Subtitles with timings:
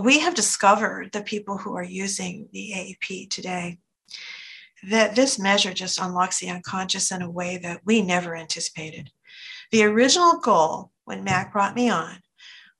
[0.00, 3.78] We have discovered the people who are using the AAP today
[4.90, 9.10] that this measure just unlocks the unconscious in a way that we never anticipated.
[9.72, 12.18] The original goal when Mac brought me on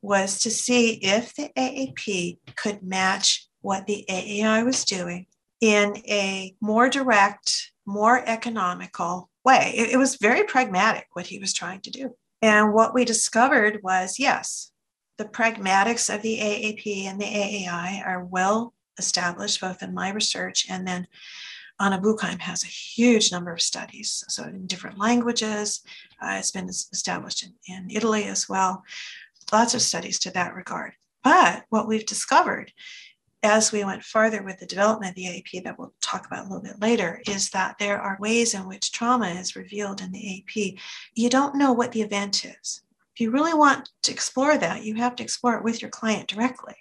[0.03, 5.27] was to see if the AAP could match what the AAI was doing
[5.61, 9.73] in a more direct, more economical way.
[9.75, 12.15] It, it, was very pragmatic what he was trying to do.
[12.43, 14.71] And what we discovered was yes,
[15.19, 20.67] the pragmatics of the AAP and the AAI are well established, both in my research
[20.69, 21.07] and then
[21.79, 25.83] Anna Buchheim has a huge number of studies, so in different languages.
[26.23, 28.83] Uh, it's been established in, in Italy as well
[29.53, 30.93] lots of studies to that regard.
[31.23, 32.73] But what we've discovered
[33.43, 36.49] as we went farther with the development of the AAP that we'll talk about a
[36.49, 40.19] little bit later is that there are ways in which trauma is revealed in the
[40.19, 40.81] AAP.
[41.15, 42.83] You don't know what the event is.
[43.17, 46.29] If you really want to explore that, you have to explore it with your client
[46.29, 46.75] directly.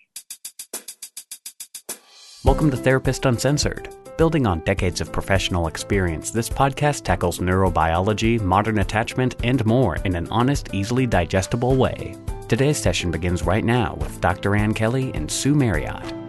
[2.44, 3.96] Welcome to Therapist Uncensored.
[4.18, 10.14] Building on decades of professional experience, this podcast tackles neurobiology, modern attachment, and more in
[10.14, 12.18] an honest, easily digestible way.
[12.50, 14.58] Today's session begins right now with Dr.
[14.58, 16.25] Ann Kelley and Sue Marriott.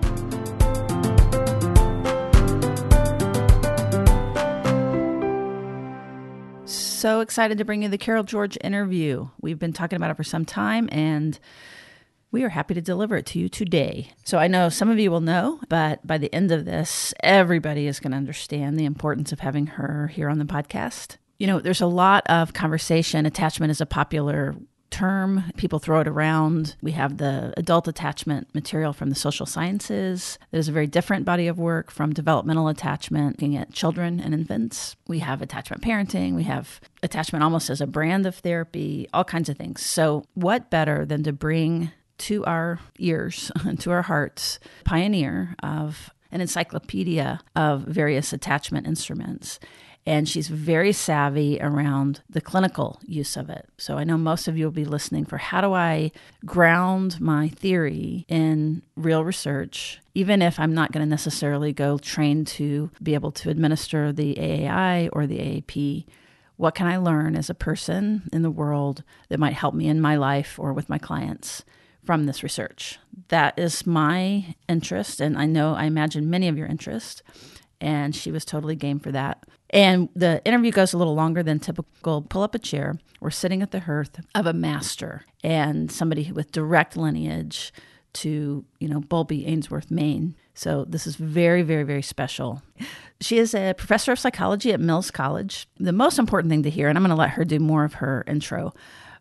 [6.97, 9.29] So excited to bring you the Carol George interview.
[9.43, 11.39] We've been talking about it for some time and
[12.33, 14.13] we are happy to deliver it to you today.
[14.25, 17.87] So I know some of you will know, but by the end of this, everybody
[17.87, 21.19] is going to understand the importance of having her here on the podcast.
[21.39, 23.27] You know, there's a lot of conversation.
[23.27, 24.57] Attachment is a popular
[24.91, 25.45] term.
[25.57, 26.77] People throw it around.
[26.83, 30.39] We have the adult attachment material from the social sciences.
[30.51, 34.97] There's a very different body of work from developmental attachment, looking at children and infants.
[35.07, 36.35] We have attachment parenting.
[36.35, 39.83] We have attachment almost as a brand of therapy, all kinds of things.
[39.83, 46.11] So, what better than to bring to our ears and to our hearts pioneer of
[46.33, 49.59] an encyclopedia of various attachment instruments
[50.07, 53.69] and she's very savvy around the clinical use of it.
[53.77, 56.13] So I know most of you will be listening for how do I
[56.45, 62.45] ground my theory in real research, even if I'm not going to necessarily go train
[62.45, 66.07] to be able to administer the AAI or the AAP.
[66.57, 70.01] What can I learn as a person in the world that might help me in
[70.01, 71.65] my life or with my clients?
[72.05, 73.01] from this research.
[73.31, 77.25] That is my interest, and I know I imagine many of your interest
[77.81, 79.45] and she was totally game for that.
[79.71, 82.23] And the interview goes a little longer than typical.
[82.23, 82.99] Pull up a chair.
[83.21, 87.73] We're sitting at the hearth of a master and somebody with direct lineage
[88.15, 90.35] to, you know, Bowlby, Ainsworth, Main.
[90.55, 92.63] So this is very, very, very special.
[93.21, 95.67] She is a professor of psychology at Mills College.
[95.79, 97.95] The most important thing to hear, and I'm going to let her do more of
[97.95, 98.73] her intro,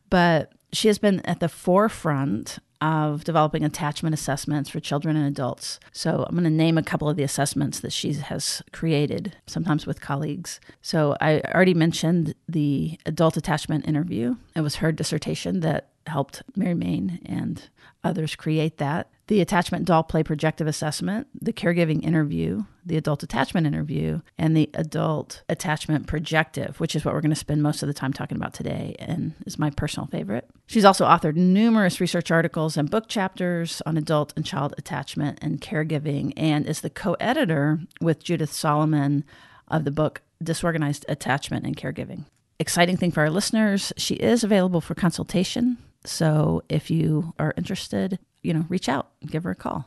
[0.09, 5.79] but she has been at the forefront of developing attachment assessments for children and adults.
[5.91, 9.87] So I'm going to name a couple of the assessments that she has created, sometimes
[9.87, 10.59] with colleagues.
[10.83, 14.35] So I already mentioned the adult attachment interview.
[14.55, 17.69] It was her dissertation that helped Mary Main and
[18.05, 19.09] others create that.
[19.27, 24.69] The attachment doll play projective assessment, the caregiving interview, the adult attachment interview, and the
[24.75, 28.37] adult attachment projective, which is what we're going to spend most of the time talking
[28.37, 30.47] about today and is my personal favorite.
[30.67, 35.59] She's also authored numerous research articles and book chapters on adult and child attachment and
[35.59, 39.23] caregiving and is the co editor with Judith Solomon
[39.67, 42.25] of the book Disorganized Attachment and Caregiving
[42.59, 45.77] exciting thing for our listeners, she is available for consultation.
[46.05, 49.85] So if you are interested, you know, reach out, give her a call.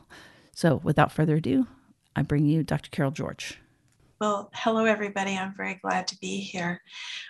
[0.52, 1.66] So without further ado,
[2.16, 2.90] I bring you Dr.
[2.90, 3.58] Carol George.
[4.20, 5.36] Well, hello, everybody.
[5.36, 6.82] I'm very glad to be here.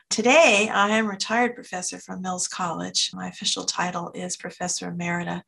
[0.09, 3.11] Today, I am retired professor from Mills College.
[3.13, 5.43] My official title is Professor Emerita.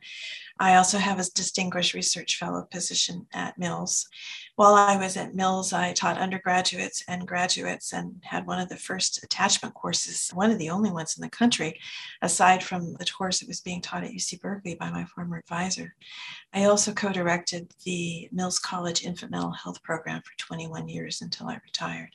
[0.58, 4.06] I also have a distinguished research fellow position at Mills.
[4.60, 8.76] While I was at Mills, I taught undergraduates and graduates and had one of the
[8.76, 11.80] first attachment courses, one of the only ones in the country,
[12.20, 15.94] aside from the course that was being taught at UC Berkeley by my former advisor.
[16.52, 21.48] I also co directed the Mills College Infant Mental Health Program for 21 years until
[21.48, 22.14] I retired.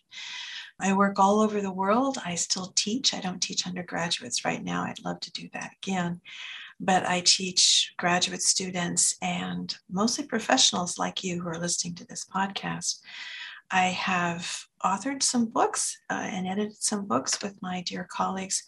[0.80, 2.20] I work all over the world.
[2.24, 3.16] I still teach.
[3.16, 4.84] I don't teach undergraduates right now.
[4.84, 6.22] I'd love to do that again.
[6.80, 12.26] But I teach graduate students and mostly professionals like you who are listening to this
[12.26, 13.00] podcast.
[13.72, 18.64] I have authored some books uh, and edited some books with my dear colleagues.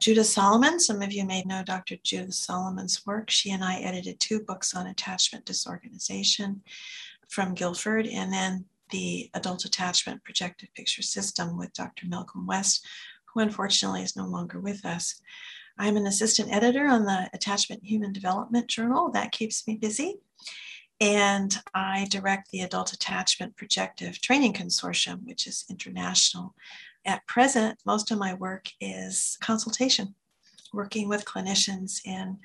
[0.00, 1.96] Judith Solomon, some of you may know Dr.
[2.02, 3.30] Judith Solomon's work.
[3.30, 6.62] She and I edited two books on attachment disorganization
[7.28, 12.06] from Guilford, and then the Adult Attachment Projective Picture System with Dr.
[12.08, 12.84] Malcolm West,
[13.26, 15.20] who unfortunately is no longer with us.
[15.78, 19.10] I'm an assistant editor on the Attachment Human Development Journal.
[19.10, 20.16] That keeps me busy.
[21.00, 26.54] And I direct the Adult Attachment Projective Training Consortium, which is international.
[27.04, 30.14] At present, most of my work is consultation,
[30.72, 32.38] working with clinicians in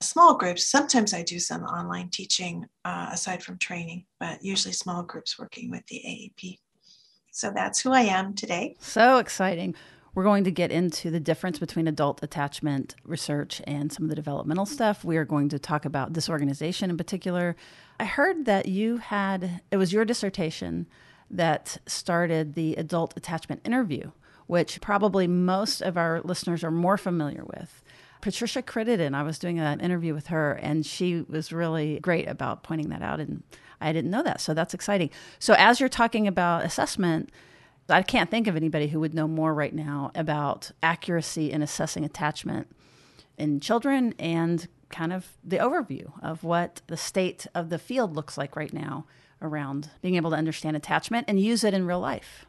[0.00, 0.68] small groups.
[0.68, 5.70] Sometimes I do some online teaching uh, aside from training, but usually small groups working
[5.70, 6.58] with the AAP.
[7.32, 8.76] So that's who I am today.
[8.80, 9.74] So exciting.
[10.14, 14.16] We're going to get into the difference between adult attachment research and some of the
[14.16, 15.04] developmental stuff.
[15.04, 17.56] We are going to talk about disorganization in particular.
[18.00, 20.86] I heard that you had, it was your dissertation
[21.30, 24.10] that started the adult attachment interview,
[24.46, 27.82] which probably most of our listeners are more familiar with.
[28.20, 32.62] Patricia Crittenden, I was doing an interview with her, and she was really great about
[32.62, 33.20] pointing that out.
[33.20, 33.42] And
[33.80, 34.40] I didn't know that.
[34.40, 35.10] So that's exciting.
[35.38, 37.30] So, as you're talking about assessment,
[37.94, 42.04] I can't think of anybody who would know more right now about accuracy in assessing
[42.04, 42.68] attachment
[43.38, 48.36] in children and kind of the overview of what the state of the field looks
[48.36, 49.06] like right now
[49.40, 52.46] around being able to understand attachment and use it in real life.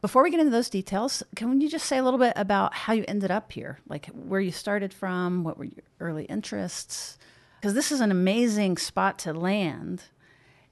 [0.00, 2.92] Before we get into those details, can you just say a little bit about how
[2.92, 3.78] you ended up here?
[3.88, 7.18] Like where you started from, what were your early interests?
[7.60, 10.04] Because this is an amazing spot to land.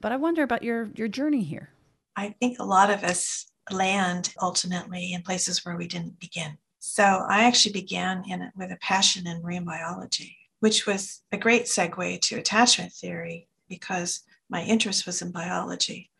[0.00, 1.70] But I wonder about your your journey here.
[2.17, 6.56] I think a lot of us land ultimately in places where we didn't begin.
[6.78, 11.64] So I actually began in with a passion in marine biology, which was a great
[11.64, 16.11] segue to attachment theory because my interest was in biology.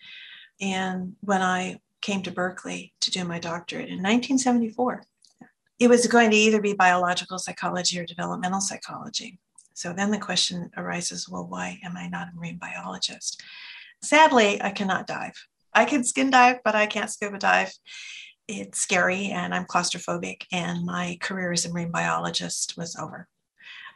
[0.61, 5.03] And when I came to Berkeley to do my doctorate in 1974.
[5.79, 9.39] It was going to either be biological psychology or developmental psychology.
[9.75, 13.43] So then the question arises well, why am I not a marine biologist?
[14.03, 15.35] Sadly, I cannot dive.
[15.73, 17.73] I can skin dive, but I can't scuba dive.
[18.49, 23.29] It's scary and I'm claustrophobic, and my career as a marine biologist was over.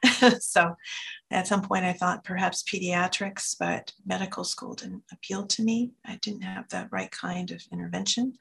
[0.40, 0.74] so
[1.30, 5.92] at some point, I thought perhaps pediatrics, but medical school didn't appeal to me.
[6.04, 8.34] I didn't have the right kind of intervention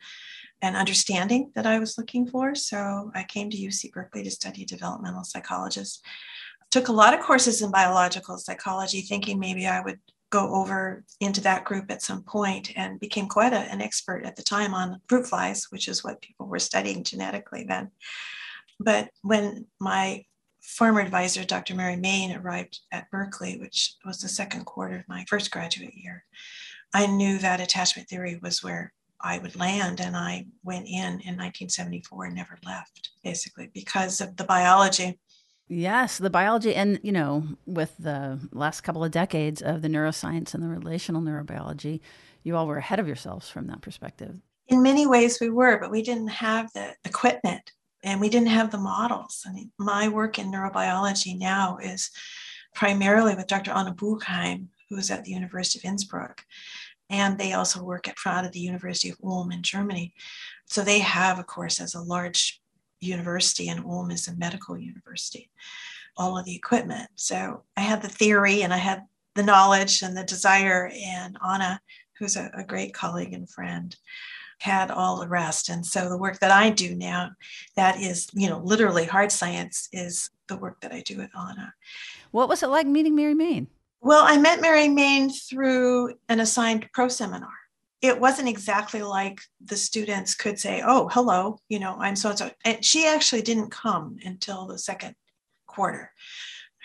[0.61, 2.55] and understanding that I was looking for.
[2.55, 6.05] So I came to UC Berkeley to study developmental psychologist.
[6.71, 9.99] Took a lot of courses in biological psychology, thinking maybe I would
[10.33, 14.35] go over into that group at some point and became quite a, an expert at
[14.35, 17.91] the time on fruit flies, which is what people were studying genetically then.
[18.79, 20.25] But when my
[20.59, 21.75] former advisor, Dr.
[21.75, 26.25] Mary Main, arrived at Berkeley, which was the second quarter of my first graduate year,
[26.95, 28.91] I knew that attachment theory was where
[29.21, 29.99] I would land.
[29.99, 35.19] And I went in in 1974 and never left, basically, because of the biology.
[35.67, 36.75] Yes, the biology.
[36.75, 41.21] And, you know, with the last couple of decades of the neuroscience and the relational
[41.21, 42.01] neurobiology,
[42.43, 44.39] you all were ahead of yourselves from that perspective.
[44.67, 47.71] In many ways, we were, but we didn't have the equipment
[48.03, 49.43] and we didn't have the models.
[49.47, 52.11] I mean, my work in neurobiology now is
[52.75, 53.71] primarily with Dr.
[53.71, 56.45] Anna Buchheim, who is at the University of Innsbruck.
[57.09, 60.13] And they also work at of the University of Ulm in Germany.
[60.65, 62.61] So they have, of course, as a large
[63.03, 65.49] university, and Ulm is a medical university,
[66.17, 67.09] all of the equipment.
[67.15, 69.03] So I had the theory and I had
[69.35, 71.81] the knowledge and the desire, and Anna,
[72.19, 73.95] who's a, a great colleague and friend,
[74.59, 75.69] had all the rest.
[75.69, 77.31] And so the work that I do now,
[77.75, 81.73] that is, you know, literally hard science, is the work that I do with Anna.
[82.31, 83.67] What was it like meeting Mary Main?
[84.01, 87.49] Well, I met Mary Main through an assigned pro seminar.
[88.03, 92.37] It wasn't exactly like the students could say, oh, hello, you know, I'm so and
[92.37, 92.51] so.
[92.65, 95.15] And she actually didn't come until the second
[95.65, 96.11] quarter.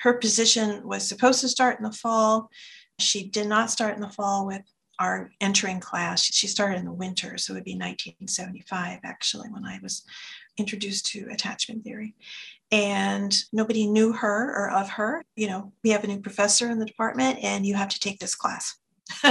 [0.02, 2.48] Her position was supposed to start in the fall.
[3.00, 4.62] She did not start in the fall with
[5.00, 6.22] our entering class.
[6.22, 10.04] She started in the winter, so it would be 1975 actually when I was
[10.56, 12.14] introduced to attachment theory.
[12.70, 15.24] And nobody knew her or of her.
[15.34, 18.18] You know, we have a new professor in the department, and you have to take
[18.20, 18.76] this class.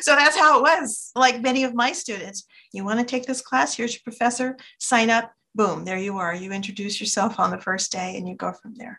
[0.00, 1.10] so that's how it was.
[1.14, 3.76] Like many of my students, you want to take this class?
[3.76, 6.34] Here's your professor, sign up, boom, there you are.
[6.34, 8.98] You introduce yourself on the first day and you go from there.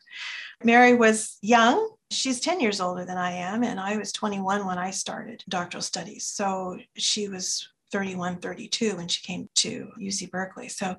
[0.63, 1.89] Mary was young.
[2.09, 5.83] She's 10 years older than I am, and I was 21 when I started doctoral
[5.83, 6.25] studies.
[6.25, 10.69] So she was 31, 32 when she came to UC Berkeley.
[10.69, 10.95] So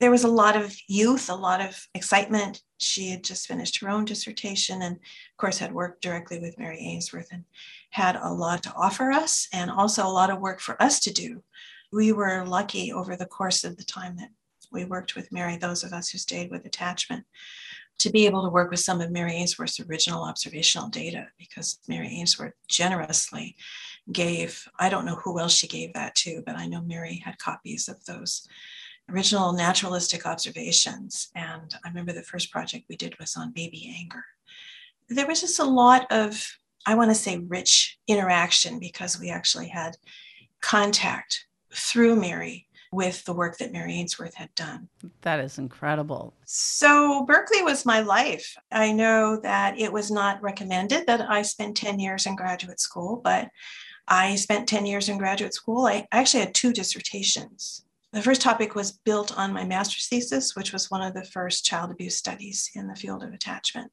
[0.00, 2.62] there was a lot of youth, a lot of excitement.
[2.78, 6.78] She had just finished her own dissertation and, of course, had worked directly with Mary
[6.78, 7.44] Ainsworth and
[7.90, 11.12] had a lot to offer us and also a lot of work for us to
[11.12, 11.42] do.
[11.92, 14.30] We were lucky over the course of the time that
[14.70, 17.24] we worked with Mary, those of us who stayed with attachment,
[17.98, 22.08] to be able to work with some of Mary Ainsworth's original observational data because Mary
[22.08, 23.56] Ainsworth generously
[24.12, 27.38] gave, I don't know who else she gave that to, but I know Mary had
[27.38, 28.46] copies of those
[29.10, 31.28] original naturalistic observations.
[31.34, 34.24] And I remember the first project we did was on baby anger.
[35.08, 36.46] There was just a lot of,
[36.86, 39.96] I want to say, rich interaction because we actually had
[40.60, 44.88] contact through Mary with the work that Mary Ainsworth had done.
[45.22, 46.32] That is incredible.
[46.46, 48.56] So, Berkeley was my life.
[48.72, 53.20] I know that it was not recommended that I spend 10 years in graduate school,
[53.22, 53.48] but
[54.08, 55.86] I spent 10 years in graduate school.
[55.86, 57.84] I actually had two dissertations.
[58.12, 61.64] The first topic was built on my master's thesis, which was one of the first
[61.64, 63.92] child abuse studies in the field of attachment.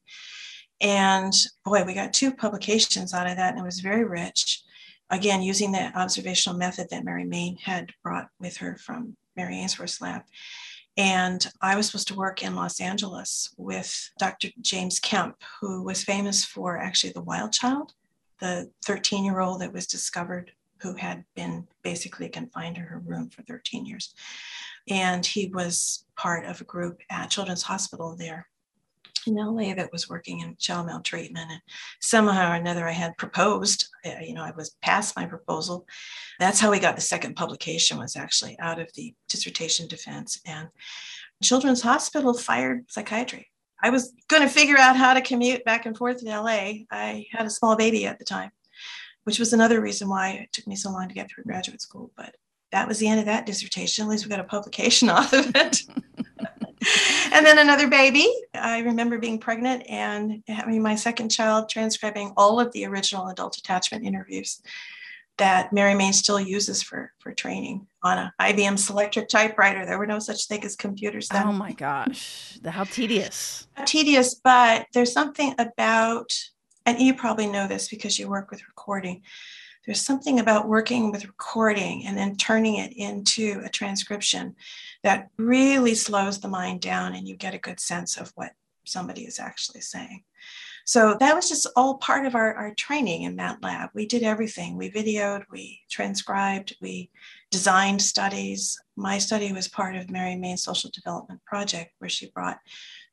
[0.79, 1.33] And
[1.65, 4.63] boy, we got two publications out of that, and it was very rich.
[5.09, 10.01] Again, using the observational method that Mary Main had brought with her from Mary Ainsworth's
[10.01, 10.21] lab.
[10.97, 14.47] And I was supposed to work in Los Angeles with Dr.
[14.61, 17.93] James Kent, who was famous for actually the wild child,
[18.39, 20.51] the 13 year old that was discovered
[20.81, 24.13] who had been basically confined to her room for 13 years.
[24.89, 28.47] And he was part of a group at Children's Hospital there
[29.27, 31.51] in LA that was working in child maltreatment.
[31.51, 31.61] And
[32.01, 35.87] somehow or another, I had proposed, uh, you know, I was past my proposal.
[36.39, 40.39] That's how we got the second publication, was actually out of the dissertation defense.
[40.45, 40.69] And
[41.43, 43.47] Children's Hospital fired psychiatry.
[43.85, 46.85] I was going to figure out how to commute back and forth in LA.
[46.91, 48.51] I had a small baby at the time
[49.25, 52.11] which was another reason why it took me so long to get through graduate school.
[52.15, 52.35] But
[52.71, 54.05] that was the end of that dissertation.
[54.05, 55.81] At least we got a publication off of it.
[57.33, 58.31] and then another baby.
[58.53, 63.57] I remember being pregnant and having my second child, transcribing all of the original adult
[63.57, 64.61] attachment interviews
[65.37, 69.85] that Mary Main still uses for for training on a IBM Selectric typewriter.
[69.85, 71.47] There were no such thing as computers then.
[71.47, 73.67] Oh my gosh, how tedious!
[73.73, 76.31] How tedious, but there's something about
[76.85, 79.23] and you probably know this because you work with recording.
[79.85, 84.55] There's something about working with recording and then turning it into a transcription
[85.03, 89.25] that really slows the mind down and you get a good sense of what somebody
[89.25, 90.23] is actually saying.
[90.85, 93.89] So that was just all part of our, our training in that lab.
[93.93, 94.77] We did everything.
[94.77, 97.09] We videoed, we transcribed, we
[97.51, 98.79] designed studies.
[98.95, 102.59] My study was part of Mary Main's social development project, where she brought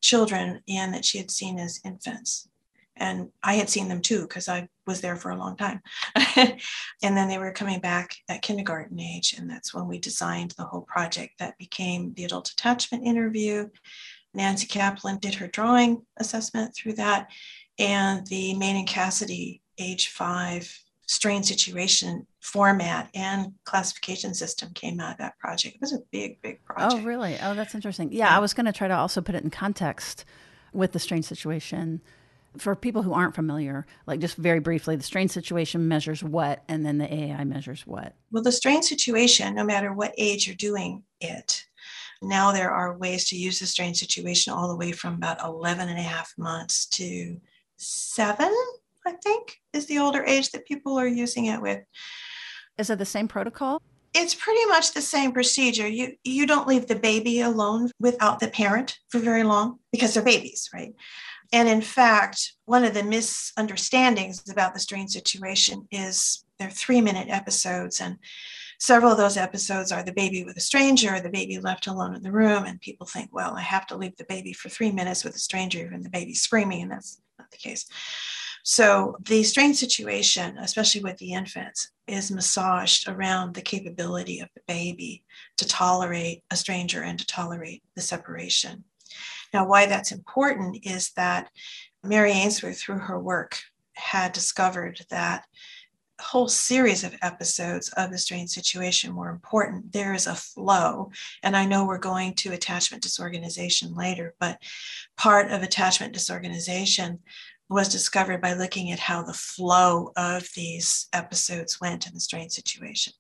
[0.01, 2.49] children in that she had seen as infants
[2.97, 5.81] and I had seen them too because I was there for a long time.
[6.37, 6.57] and
[7.03, 10.83] then they were coming back at kindergarten age, and that's when we designed the whole
[10.83, 13.69] project that became the adult attachment interview.
[14.35, 17.29] Nancy Kaplan did her drawing assessment through that,
[17.79, 20.73] and the Main and Cassidy age five
[21.07, 25.77] strange situation format and classification system came out of that project.
[25.77, 27.03] It was a big, big oh, project.
[27.03, 27.37] Oh, really?
[27.43, 28.13] Oh, that's interesting.
[28.13, 28.37] Yeah, yeah.
[28.37, 30.25] I was going to try to also put it in context
[30.73, 32.01] with the strange situation
[32.59, 36.85] for people who aren't familiar, like just very briefly, the strange situation measures what, and
[36.85, 38.15] then the AAI measures what?
[38.31, 41.65] Well, the strange situation, no matter what age you're doing it,
[42.21, 45.89] now there are ways to use the strange situation all the way from about 11
[45.89, 47.41] and a half months to
[47.83, 48.53] seven,
[49.07, 51.81] I think, is the older age that people are using it with.
[52.79, 53.83] Is it the same protocol?
[54.15, 55.89] It's pretty much the same procedure.
[55.89, 60.23] You you don't leave the baby alone without the parent for very long because they're
[60.23, 60.95] babies, right?
[61.53, 67.29] And in fact, one of the misunderstandings about the strange situation is they're three minute
[67.29, 68.01] episodes.
[68.01, 68.17] And
[68.79, 72.23] several of those episodes are the baby with a stranger, the baby left alone in
[72.23, 72.65] the room.
[72.65, 75.39] And people think, well, I have to leave the baby for three minutes with a
[75.39, 76.83] stranger, and the baby's screaming.
[76.83, 77.87] And that's not the case.
[78.65, 84.63] So the strange situation, especially with the infants, is massaged around the capability of the
[84.69, 85.25] baby
[85.57, 88.85] to tolerate a stranger and to tolerate the separation.
[89.53, 91.51] Now, why that's important is that
[92.05, 93.59] Mary Ainsworth, through her work,
[93.95, 95.45] had discovered that
[96.23, 99.93] whole series of episodes of the strange situation were important.
[99.93, 101.11] There is a flow,
[101.43, 104.59] and I know we're going to attachment disorganization later, but
[105.17, 107.21] part of attachment disorganization
[107.69, 112.53] was discovered by looking at how the flow of these episodes went in the strange
[112.53, 113.13] situation.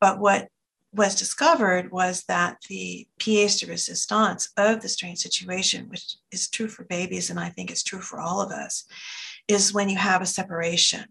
[0.00, 0.48] But what
[0.92, 6.68] was discovered was that the pièce de resistance of the strange situation, which is true
[6.68, 8.84] for babies and I think is true for all of us,
[9.46, 11.04] is when you have a separation.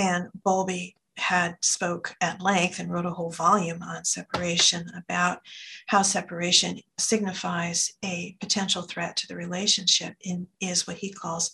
[0.00, 5.40] And Bowlby had spoke at length and wrote a whole volume on separation about
[5.88, 11.50] how separation signifies a potential threat to the relationship in is what he calls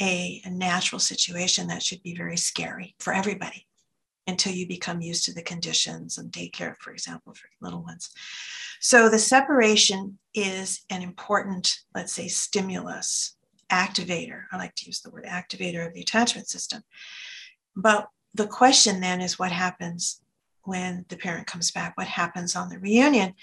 [0.00, 3.66] a, a natural situation that should be very scary for everybody
[4.28, 8.10] until you become used to the conditions and daycare, for example, for little ones.
[8.78, 13.34] So the separation is an important, let's say, stimulus
[13.68, 14.44] activator.
[14.52, 16.82] I like to use the word activator of the attachment system.
[17.76, 20.20] But the question then is what happens
[20.64, 21.96] when the parent comes back?
[21.96, 23.34] What happens on the reunion?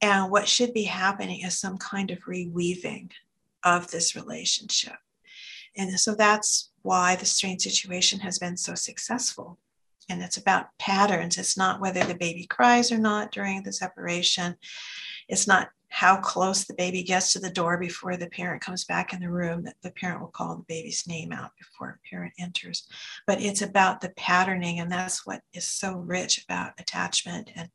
[0.00, 3.10] And what should be happening is some kind of reweaving
[3.64, 4.96] of this relationship.
[5.76, 9.58] And so that's why the strange situation has been so successful.
[10.08, 11.36] And it's about patterns.
[11.36, 14.56] It's not whether the baby cries or not during the separation.
[15.28, 19.12] It's not how close the baby gets to the door before the parent comes back
[19.12, 22.32] in the room that the parent will call the baby's name out before a parent
[22.38, 22.86] enters.
[23.26, 27.68] But it's about the patterning and that's what is so rich about attachment and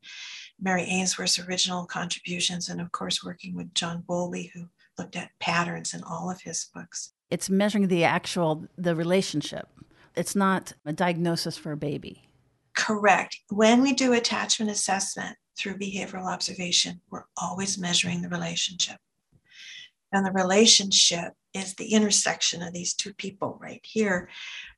[0.62, 4.68] mary ainsworth's original contributions and of course working with john bowlby who
[4.98, 7.12] looked at patterns in all of his books.
[7.30, 9.68] It's measuring the actual the relationship.
[10.16, 12.24] It's not a diagnosis for a baby.
[12.76, 13.40] Correct.
[13.50, 18.98] When we do attachment assessment through behavioral observation, we're always measuring the relationship.
[20.12, 24.30] And the relationship is the intersection of these two people right here.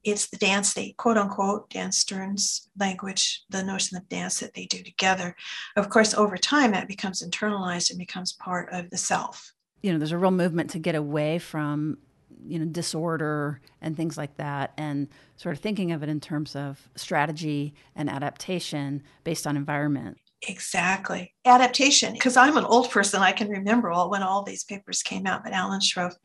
[0.03, 4.65] It's the dance they, quote unquote, Dan Stern's language, the notion of dance that they
[4.65, 5.36] do together.
[5.75, 9.53] Of course, over time, that becomes internalized and becomes part of the self.
[9.82, 11.98] You know, there's a real movement to get away from
[12.48, 16.55] you know disorder and things like that and sort of thinking of it in terms
[16.55, 21.34] of strategy and adaptation based on environment Exactly.
[21.46, 22.13] Adaptation.
[22.13, 25.44] Because I'm an old person, I can remember all when all these papers came out.
[25.44, 26.15] But Alan Sroufe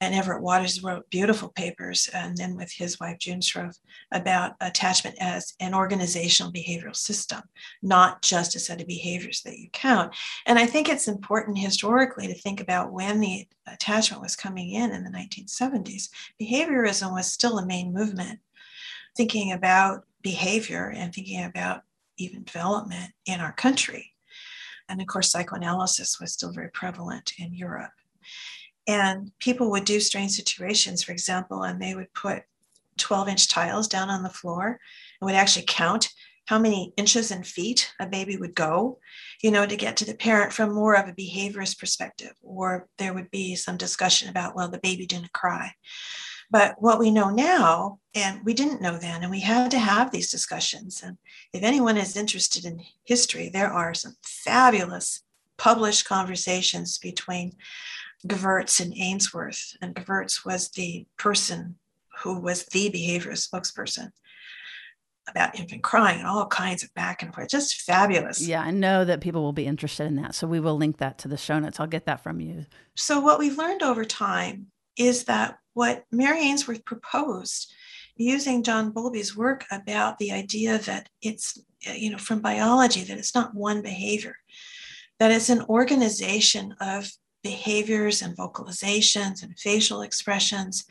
[0.00, 3.78] and Everett Waters wrote beautiful papers, and then with his wife June Sroufe
[4.12, 7.40] about attachment as an organizational behavioral system,
[7.82, 10.14] not just a set of behaviors that you count.
[10.46, 14.92] And I think it's important historically to think about when the attachment was coming in
[14.92, 16.08] in the 1970s.
[16.42, 18.40] Behaviorism was still a main movement,
[19.16, 21.82] thinking about behavior and thinking about
[22.18, 24.12] even development in our country.
[24.88, 27.92] And of course, psychoanalysis was still very prevalent in Europe.
[28.86, 32.42] And people would do strange situations, for example, and they would put
[32.98, 34.78] 12 inch tiles down on the floor
[35.20, 36.10] and would actually count
[36.46, 38.98] how many inches and feet a baby would go,
[39.42, 42.32] you know, to get to the parent from more of a behaviorist perspective.
[42.42, 45.72] Or there would be some discussion about, well, the baby didn't cry.
[46.50, 50.10] But what we know now, and we didn't know then, and we had to have
[50.10, 51.02] these discussions.
[51.02, 51.18] And
[51.52, 55.22] if anyone is interested in history, there are some fabulous
[55.56, 57.52] published conversations between
[58.26, 59.76] Gewirtz and Ainsworth.
[59.80, 61.76] And Gewirtz was the person
[62.22, 64.10] who was the behaviorist spokesperson
[65.28, 67.48] about infant crying and all kinds of back and forth.
[67.48, 68.46] Just fabulous.
[68.46, 70.34] Yeah, I know that people will be interested in that.
[70.34, 71.80] So we will link that to the show notes.
[71.80, 72.66] I'll get that from you.
[72.94, 77.72] So, what we've learned over time is that what Mary Ainsworth proposed
[78.16, 83.34] using John Bowlby's work about the idea that it's, you know, from biology, that it's
[83.34, 84.36] not one behavior,
[85.18, 87.10] that it's an organization of
[87.42, 90.84] behaviors and vocalizations and facial expressions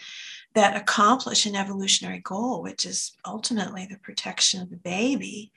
[0.54, 5.52] that accomplish an evolutionary goal, which is ultimately the protection of the baby.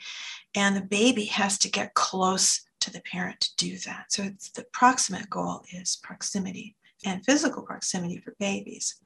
[0.54, 4.06] And the baby has to get close to the parent to do that.
[4.08, 8.96] So the proximate goal is proximity and physical proximity for babies.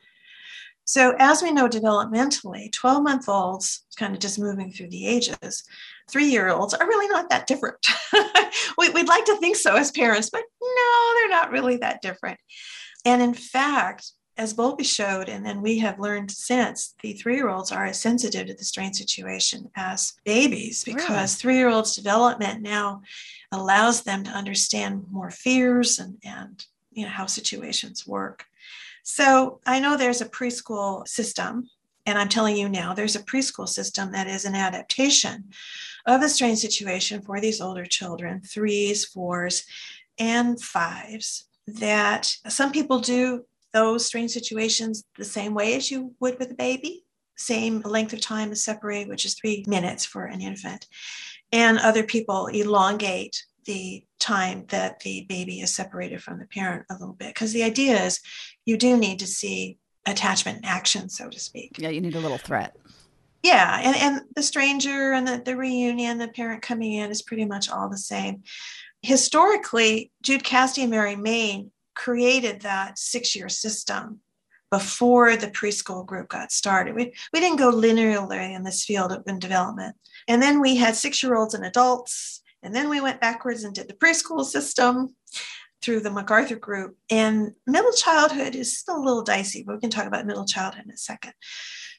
[0.84, 5.62] So, as we know developmentally, 12 month olds, kind of just moving through the ages,
[6.10, 7.86] three year olds are really not that different.
[8.78, 12.40] we, would like to think so as parents, but no, they're not really that different.
[13.04, 17.50] And in fact, as Bowlby showed, and then we have learned since, the three year
[17.50, 21.26] olds are as sensitive to the strange situation as babies because really?
[21.26, 23.02] three year olds' development now
[23.52, 28.44] allows them to understand more fears and, and you know how situations work.
[29.02, 31.68] So I know there's a preschool system,
[32.06, 35.50] and I'm telling you now, there's a preschool system that is an adaptation
[36.06, 39.64] of the strange situation for these older children, threes, fours,
[40.18, 46.38] and fives, that some people do those strange situations the same way as you would
[46.38, 47.04] with a baby,
[47.36, 50.86] same length of time is separate, which is three minutes for an infant.
[51.52, 56.94] And other people elongate the time that the baby is separated from the parent a
[56.94, 57.34] little bit.
[57.34, 58.20] Because the idea is
[58.64, 61.76] you do need to see attachment in action, so to speak.
[61.78, 62.76] Yeah, you need a little threat.
[63.42, 67.46] Yeah, and, and the stranger and the, the reunion, the parent coming in is pretty
[67.46, 68.42] much all the same.
[69.02, 74.20] Historically, Jude Cassidy and Mary Main created that six year system
[74.70, 76.94] before the preschool group got started.
[76.94, 79.96] We, we didn't go linearly in this field of development.
[80.28, 82.39] And then we had six year olds and adults.
[82.62, 85.14] And then we went backwards and did the preschool system
[85.82, 86.96] through the MacArthur group.
[87.10, 90.84] And middle childhood is still a little dicey, but we can talk about middle childhood
[90.84, 91.32] in a second.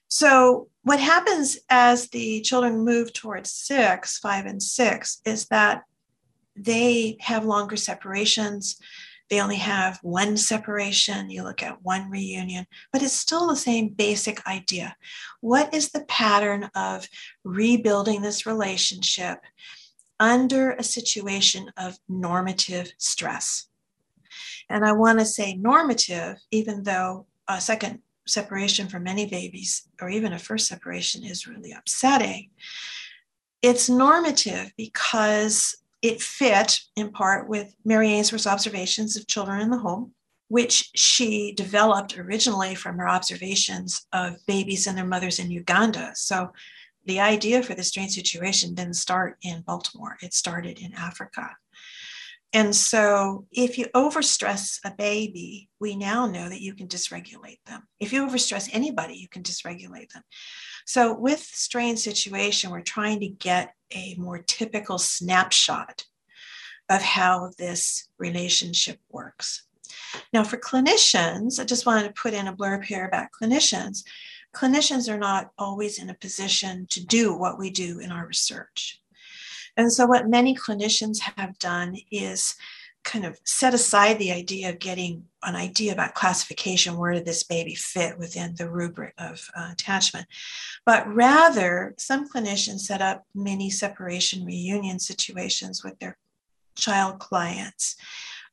[0.08, 5.84] So, what happens as the children move towards six, five, and six is that
[6.56, 8.76] they have longer separations.
[9.30, 11.30] They only have one separation.
[11.30, 14.98] You look at one reunion, but it's still the same basic idea.
[15.40, 17.08] What is the pattern of
[17.46, 19.40] rebuilding this relationship
[20.22, 23.68] under a situation of normative stress?
[24.70, 30.10] And I want to say normative, even though a second separation for many babies, or
[30.10, 32.52] even a first separation, is really upsetting.
[33.62, 39.78] It's normative because it fit in part with Mary Ainsworth's observations of children in the
[39.78, 40.14] home,
[40.48, 46.12] which she developed originally from her observations of babies and their mothers in Uganda.
[46.16, 46.54] So
[47.06, 51.50] the idea for the strange situation didn't start in Baltimore, it started in Africa.
[52.54, 57.88] And so, if you overstress a baby, we now know that you can dysregulate them.
[58.00, 60.24] If you overstress anybody, you can dysregulate them.
[60.86, 66.04] So, with strange situation, we're trying to get a more typical snapshot
[66.90, 69.64] of how this relationship works.
[70.34, 74.04] Now, for clinicians, I just wanted to put in a blurb here about clinicians.
[74.54, 79.02] Clinicians are not always in a position to do what we do in our research.
[79.78, 82.56] And so, what many clinicians have done is
[83.04, 87.44] kind of set aside the idea of getting an idea about classification where did this
[87.44, 90.28] baby fit within the rubric of uh, attachment
[90.86, 96.16] but rather some clinicians set up mini separation reunion situations with their
[96.76, 97.96] child clients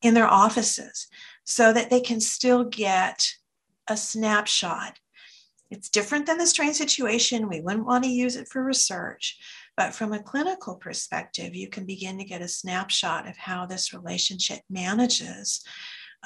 [0.03, 1.09] in their offices
[1.45, 3.35] so that they can still get
[3.89, 4.99] a snapshot
[5.71, 9.39] it's different than the strange situation we wouldn't want to use it for research
[9.79, 13.95] but from a clinical perspective, you can begin to get a snapshot of how this
[13.95, 15.65] relationship manages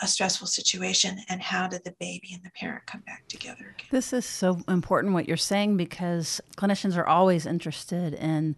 [0.03, 3.89] a stressful situation and how did the baby and the parent come back together again.
[3.91, 8.57] This is so important what you're saying because clinicians are always interested in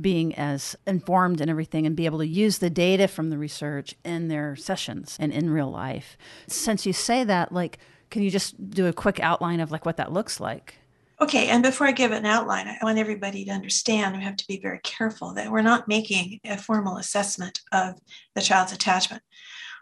[0.00, 3.94] being as informed and everything and be able to use the data from the research
[4.02, 6.16] in their sessions and in real life.
[6.46, 7.78] Since you say that, like,
[8.12, 10.76] can you just do a quick outline of like what that looks like?
[11.20, 14.46] Okay, and before I give an outline, I want everybody to understand we have to
[14.46, 17.94] be very careful that we're not making a formal assessment of
[18.34, 19.22] the child's attachment,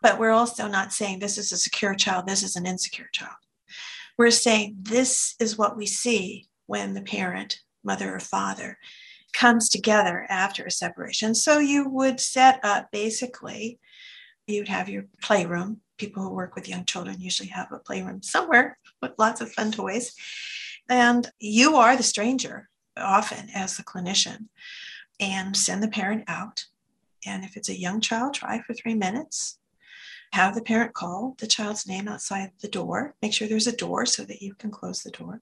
[0.01, 3.35] but we're also not saying this is a secure child, this is an insecure child.
[4.16, 8.79] We're saying this is what we see when the parent, mother or father,
[9.33, 11.35] comes together after a separation.
[11.35, 13.81] So you would set up basically,
[14.51, 15.81] you'd have your playroom.
[15.99, 19.71] People who work with young children usually have a playroom somewhere with lots of fun
[19.73, 20.15] toys
[20.91, 24.49] and you are the stranger often as the clinician,
[25.21, 26.65] and send the parent out.
[27.25, 29.59] And if it's a young child, try for three minutes.
[30.33, 33.15] Have the parent call the child's name outside the door.
[33.23, 35.41] Make sure there's a door so that you can close the door.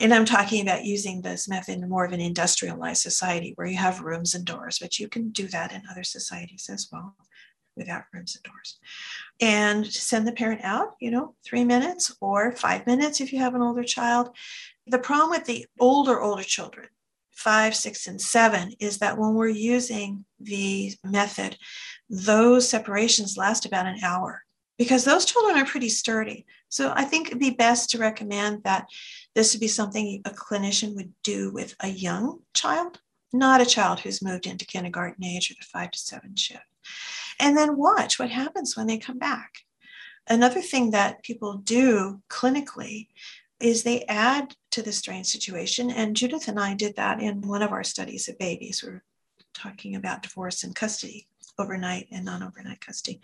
[0.00, 3.76] And I'm talking about using this method in more of an industrialized society where you
[3.76, 7.14] have rooms and doors, but you can do that in other societies as well
[7.76, 8.78] without rooms and doors.
[9.40, 13.54] And send the parent out, you know, three minutes or five minutes if you have
[13.54, 14.30] an older child.
[14.86, 16.88] The problem with the older, older children,
[17.30, 21.56] five, six, and seven, is that when we're using the method,
[22.08, 24.42] those separations last about an hour
[24.78, 26.44] because those children are pretty sturdy.
[26.68, 28.86] So I think it'd be best to recommend that
[29.34, 33.00] this would be something a clinician would do with a young child,
[33.32, 36.64] not a child who's moved into kindergarten age or the five to seven shift
[37.42, 39.50] and then watch what happens when they come back.
[40.28, 43.08] Another thing that people do clinically
[43.58, 45.90] is they add to the strange situation.
[45.90, 48.82] And Judith and I did that in one of our studies of babies.
[48.82, 49.02] We are
[49.54, 51.26] talking about divorce and custody,
[51.58, 53.20] overnight and non overnight custody.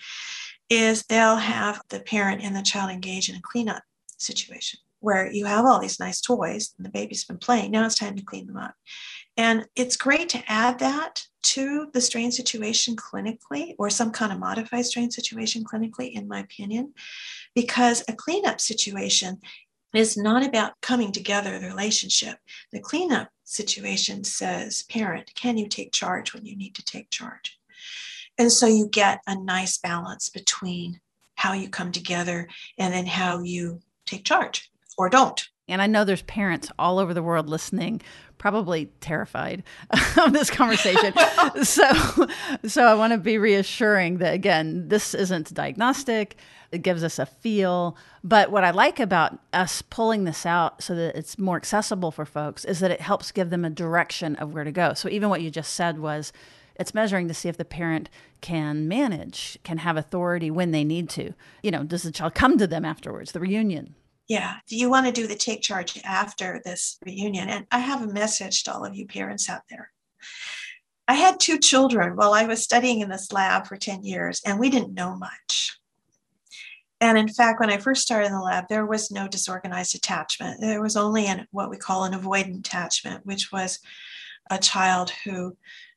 [0.69, 3.85] Is they'll have the parent and the child engage in a cleanup
[4.17, 7.71] situation where you have all these nice toys and the baby's been playing.
[7.71, 8.75] Now it's time to clean them up.
[9.39, 14.41] And it's great to add that to the strange situation clinically or some kind of
[14.41, 16.93] modified strange situation clinically, in my opinion,
[17.55, 19.39] because a cleanup situation
[19.95, 22.37] is not about coming together the relationship.
[22.73, 27.59] The cleanup situation says, parent, can you take charge when you need to take charge?
[28.39, 31.01] And so you get a nice balance between
[31.37, 35.49] how you come together and then how you take charge or don't.
[35.69, 38.01] And I know there's parents all over the world listening,
[38.39, 39.63] probably terrified
[40.17, 41.13] of this conversation.
[41.63, 42.29] so,
[42.67, 46.37] so I want to be reassuring that again, this isn't diagnostic.
[46.71, 47.97] It gives us a feel.
[48.23, 52.25] But what I like about us pulling this out so that it's more accessible for
[52.25, 54.95] folks is that it helps give them a direction of where to go.
[54.95, 56.33] So even what you just said was
[56.79, 58.09] it's measuring to see if the parent
[58.41, 61.33] can manage, can have authority when they need to.
[61.63, 63.95] You know, does the child come to them afterwards, the reunion?
[64.29, 67.49] Yeah, you want to do the take charge after this reunion.
[67.49, 69.91] And I have a message to all of you parents out there.
[71.09, 74.61] I had two children while I was studying in this lab for 10 years, and
[74.61, 75.79] we didn't know much.
[77.01, 80.61] And in fact, when I first started in the lab, there was no disorganized attachment.
[80.61, 83.79] There was only an, what we call an avoidant attachment, which was
[84.51, 85.57] a child who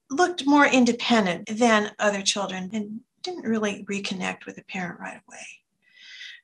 [0.10, 5.61] looked more independent than other children and didn't really reconnect with the parent right away.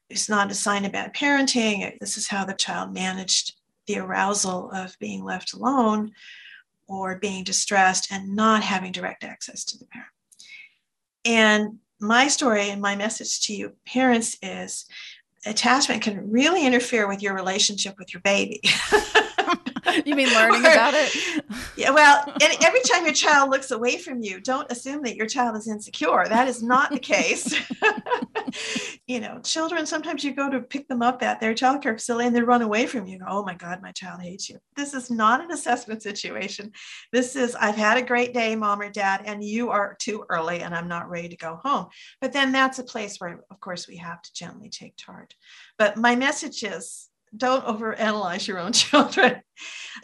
[0.09, 1.97] It's not a sign of bad parenting.
[1.99, 3.55] This is how the child managed
[3.87, 6.11] the arousal of being left alone
[6.87, 10.09] or being distressed and not having direct access to the parent.
[11.25, 14.85] And my story and my message to you parents is
[15.45, 18.61] attachment can really interfere with your relationship with your baby.
[20.05, 21.43] you mean learning or, about it?
[21.75, 25.27] Yeah, well, and every time your child looks away from you, don't assume that your
[25.27, 26.25] child is insecure.
[26.27, 27.55] That is not the case.
[29.07, 32.35] you know, children, sometimes you go to pick them up at their childcare facility and
[32.35, 33.19] they run away from you.
[33.27, 34.57] oh my God, my child hates you.
[34.75, 36.71] This is not an assessment situation.
[37.11, 40.61] This is, I've had a great day, mom or dad, and you are too early
[40.61, 41.87] and I'm not ready to go home.
[42.21, 45.31] But then that's a place where, of course, we have to gently take charge.
[45.77, 49.41] But my message is don't overanalyze your own children.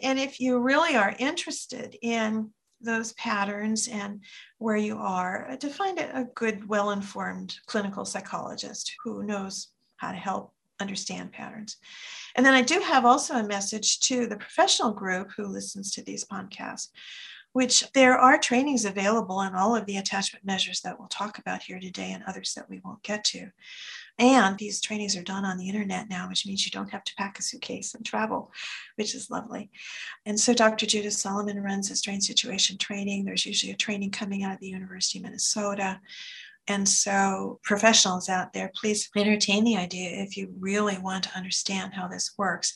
[0.02, 4.22] And if you really are interested in those patterns and
[4.58, 10.12] where you are, uh, to find a good, well informed clinical psychologist who knows how
[10.12, 11.78] to help understand patterns.
[12.36, 16.04] And then I do have also a message to the professional group who listens to
[16.04, 16.90] these podcasts,
[17.54, 21.64] which there are trainings available on all of the attachment measures that we'll talk about
[21.64, 23.50] here today and others that we won't get to.
[24.20, 27.16] And these trainings are done on the internet now, which means you don't have to
[27.16, 28.52] pack a suitcase and travel,
[28.96, 29.72] which is lovely.
[30.26, 30.86] And so Dr.
[30.86, 33.26] Judith Solomon runs a strange situation training.
[33.26, 36.00] There's usually a training coming out of the University of Minnesota.
[36.68, 41.94] And so, professionals out there, please entertain the idea if you really want to understand
[41.94, 42.74] how this works.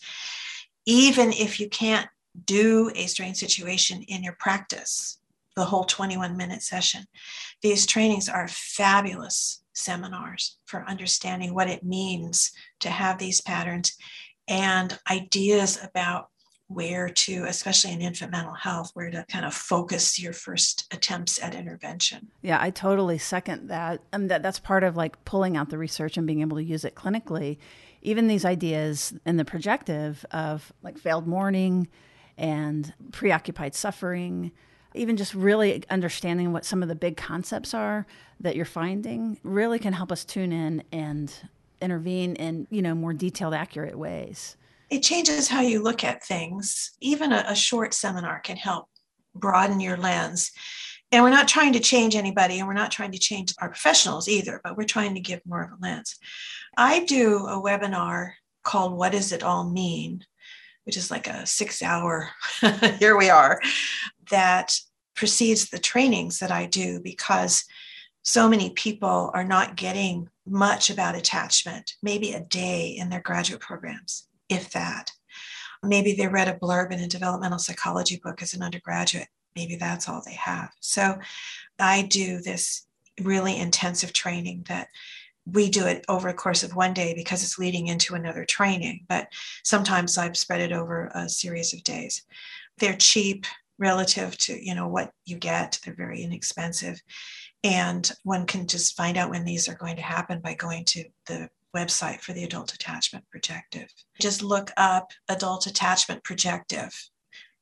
[0.86, 2.10] Even if you can't
[2.46, 5.20] do a strange situation in your practice,
[5.56, 7.06] the whole 21 minute session,
[7.62, 13.96] these trainings are fabulous seminars for understanding what it means to have these patterns
[14.48, 16.30] and ideas about
[16.70, 21.42] where to, especially in infant mental health, where to kind of focus your first attempts
[21.42, 22.28] at intervention.
[22.42, 24.02] Yeah, I totally second that.
[24.12, 26.84] And that that's part of like pulling out the research and being able to use
[26.84, 27.58] it clinically.
[28.02, 31.88] Even these ideas in the projective of like failed mourning
[32.38, 34.52] and preoccupied suffering,
[34.94, 38.06] even just really understanding what some of the big concepts are
[38.40, 41.34] that you're finding really can help us tune in and
[41.82, 44.58] intervene in you know more detailed accurate ways.
[44.90, 46.92] It changes how you look at things.
[47.02, 48.88] Even a, a short seminar can help
[49.36, 50.52] broaden your lens.
[51.12, 54.28] And we're not trying to change anybody and we're not trying to change our professionals
[54.28, 56.18] either but we're trying to give more of a lens.
[56.76, 60.26] I do a webinar called what does it all mean
[60.88, 62.30] which is like a six hour
[63.00, 63.62] here we are
[64.32, 64.74] that
[65.16, 67.64] precedes the trainings that i do because
[68.28, 73.62] so many people are not getting much about attachment, maybe a day in their graduate
[73.62, 75.12] programs, if that.
[75.82, 79.30] Maybe they read a blurb in a developmental psychology book as an undergraduate.
[79.56, 80.72] Maybe that's all they have.
[80.82, 81.18] So
[81.80, 82.86] I do this
[83.22, 84.90] really intensive training that
[85.52, 89.06] we do it over a course of one day because it's leading into another training,
[89.08, 89.28] but
[89.64, 92.24] sometimes I've spread it over a series of days.
[92.78, 93.46] They're cheap
[93.80, 97.00] relative to you know what you get they're very inexpensive
[97.64, 101.04] and one can just find out when these are going to happen by going to
[101.28, 103.90] the website for the Adult Attachment Projective.
[104.22, 106.94] Just look up Adult Attachment Projective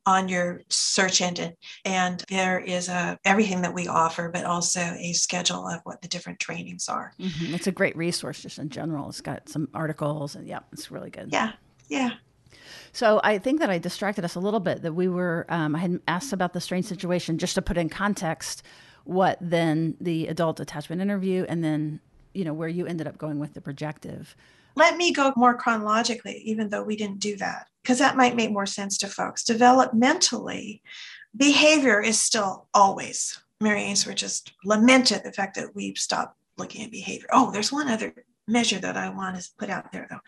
[0.06, 1.56] on your search engine.
[1.84, 6.08] And there is a everything that we offer but also a schedule of what the
[6.08, 7.14] different trainings are.
[7.20, 7.56] Mm-hmm.
[7.56, 9.10] it's a great resource just in general.
[9.10, 11.30] It's got some articles and yeah it's really good.
[11.32, 11.54] Yeah
[11.90, 12.12] yeah.
[12.92, 14.82] So I think that I distracted us a little bit.
[14.82, 17.90] That we were, um, I had asked about the strange situation just to put in
[17.90, 18.64] context
[19.04, 22.00] what then the adult attachment interview and then
[22.34, 24.36] you know where you ended up going with the projective
[24.76, 28.52] let me go more chronologically even though we didn't do that because that might make
[28.52, 30.82] more sense to folks developmentally
[31.36, 36.92] behavior is still always mary ainsworth just lamented the fact that we've stopped looking at
[36.92, 38.14] behavior oh there's one other
[38.48, 40.20] measure that I want to put out there, though.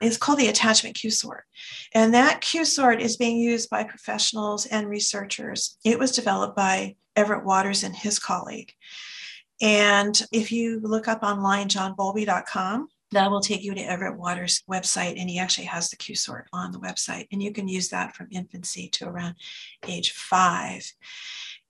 [0.00, 1.44] It's called the attachment Q sort.
[1.92, 5.76] And that Q sort is being used by professionals and researchers.
[5.84, 8.72] It was developed by Everett Waters and his colleague.
[9.60, 15.20] And if you look up online, johnbowlby.com, that will take you to Everett Waters' website,
[15.20, 17.26] and he actually has the Q sort on the website.
[17.32, 19.34] And you can use that from infancy to around
[19.86, 20.90] age five.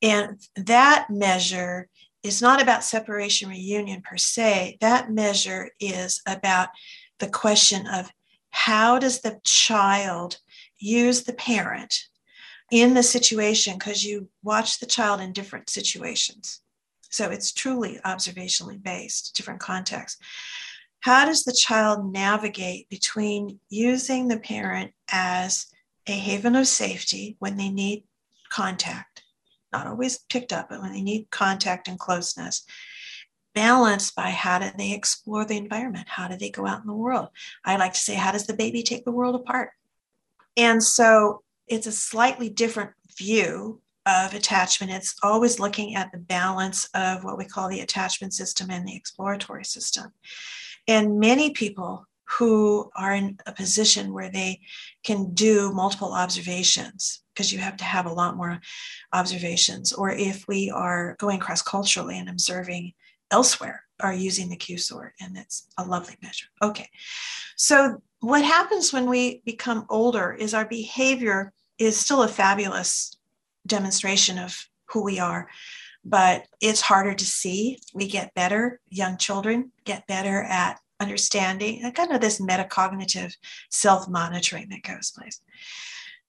[0.02, 1.88] And that measure
[2.22, 4.76] is not about separation reunion per se.
[4.80, 6.68] That measure is about
[7.18, 8.10] the question of
[8.50, 10.38] how does the child
[10.78, 11.94] use the parent
[12.70, 16.60] in the situation because you watch the child in different situations.
[17.10, 20.20] So it's truly observationally based, different contexts.
[21.00, 25.66] How does the child navigate between using the parent as
[26.06, 28.04] a haven of safety when they need
[28.50, 29.22] contact,
[29.72, 32.64] not always picked up, but when they need contact and closeness,
[33.54, 36.06] balanced by how do they explore the environment?
[36.08, 37.28] How do they go out in the world?
[37.64, 39.70] I like to say, how does the baby take the world apart?
[40.56, 44.92] And so it's a slightly different view of attachment.
[44.92, 48.96] It's always looking at the balance of what we call the attachment system and the
[48.96, 50.12] exploratory system.
[50.88, 52.06] And many people
[52.38, 54.60] who are in a position where they
[55.02, 58.60] can do multiple observations, because you have to have a lot more
[59.12, 62.92] observations, or if we are going cross culturally and observing
[63.30, 66.46] elsewhere, are using the Q sort, and it's a lovely measure.
[66.62, 66.88] Okay,
[67.56, 73.16] so what happens when we become older is our behavior is still a fabulous
[73.66, 75.48] demonstration of who we are
[76.04, 77.78] but it's harder to see.
[77.94, 83.34] We get better, young children get better at understanding and kind of this metacognitive
[83.70, 85.40] self monitoring that goes place.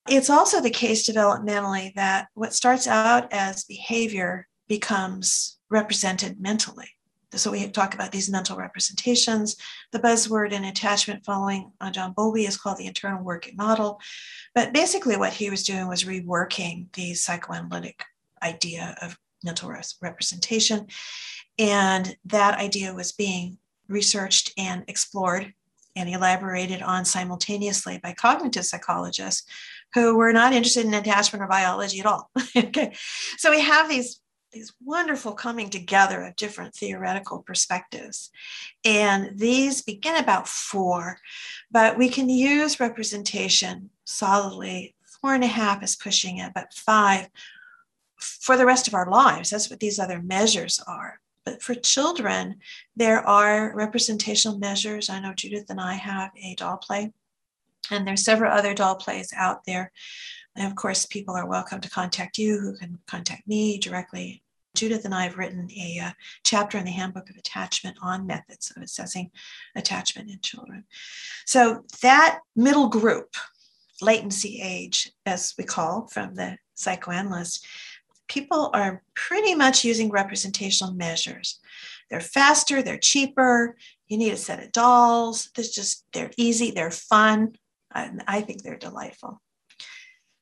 [0.07, 6.89] It's also the case developmentally that what starts out as behavior becomes represented mentally.
[7.33, 9.55] So we talk about these mental representations.
[9.91, 14.01] The buzzword in attachment following on John Bowlby is called the internal working model.
[14.53, 18.03] But basically, what he was doing was reworking the psychoanalytic
[18.43, 20.87] idea of mental representation.
[21.57, 25.53] And that idea was being researched and explored
[25.95, 29.43] and elaborated on simultaneously by cognitive psychologists
[29.93, 32.29] who were not interested in attachment or biology at all.
[32.55, 32.93] okay.
[33.37, 38.31] So we have these these wonderful coming together of different theoretical perspectives.
[38.83, 41.19] And these begin about four,
[41.71, 44.95] but we can use representation solidly.
[45.21, 47.29] Four and a half is pushing it, but five
[48.21, 49.49] for the rest of our lives.
[49.49, 51.19] That's what these other measures are.
[51.45, 52.59] But for children,
[52.95, 55.09] there are representational measures.
[55.09, 57.11] I know Judith and I have a doll play,
[57.89, 59.91] and there's several other doll plays out there.
[60.55, 64.43] And of course, people are welcome to contact you who can contact me directly.
[64.75, 66.11] Judith and I have written a uh,
[66.43, 69.31] chapter in the Handbook of Attachment on methods of assessing
[69.75, 70.85] attachment in children.
[71.45, 73.35] So that middle group,
[74.01, 77.65] latency age, as we call from the psychoanalyst,
[78.31, 81.59] people are pretty much using representational measures.
[82.09, 83.75] They're faster, they're cheaper.
[84.07, 85.49] You need a set of dolls.
[85.53, 87.55] There's just, they're easy, they're fun.
[87.93, 89.41] And I think they're delightful.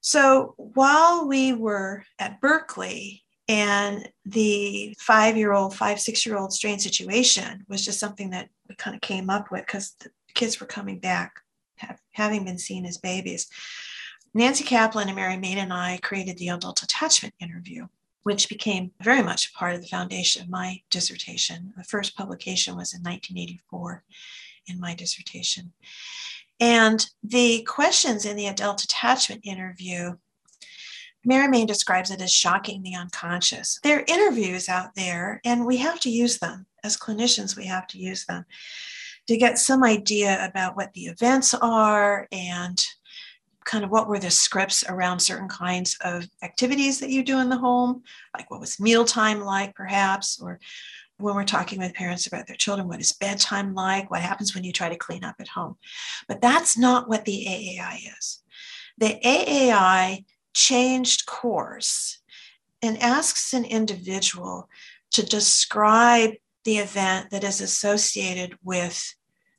[0.01, 6.53] So while we were at Berkeley, and the five year old, five, six year old
[6.53, 10.59] strange situation was just something that we kind of came up with because the kids
[10.59, 11.33] were coming back,
[11.77, 13.47] have, having been seen as babies.
[14.33, 17.87] Nancy Kaplan and Mary Main and I created the adult attachment interview,
[18.23, 21.73] which became very much a part of the foundation of my dissertation.
[21.75, 24.03] The first publication was in 1984
[24.67, 25.73] in my dissertation.
[26.59, 30.17] And the questions in the adult attachment interview,
[31.25, 33.79] Mary Main describes it as shocking the unconscious.
[33.83, 36.65] There are interviews out there, and we have to use them.
[36.83, 38.45] As clinicians, we have to use them
[39.27, 42.83] to get some idea about what the events are and
[43.69, 47.49] kind of what were the scripts around certain kinds of activities that you do in
[47.49, 48.01] the home,
[48.35, 50.59] like what was mealtime like, perhaps, or
[51.19, 54.09] when we're talking with parents about their children, what is bedtime like?
[54.09, 55.75] What happens when you try to clean up at home?
[56.27, 58.41] But that's not what the AAI is.
[58.97, 62.19] The AAI changed course
[62.81, 64.67] and asks an individual
[65.11, 66.31] to describe
[66.63, 69.13] the event that is associated with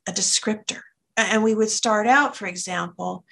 [0.05, 0.81] a descriptor.
[1.15, 3.23] And we would start out, for example,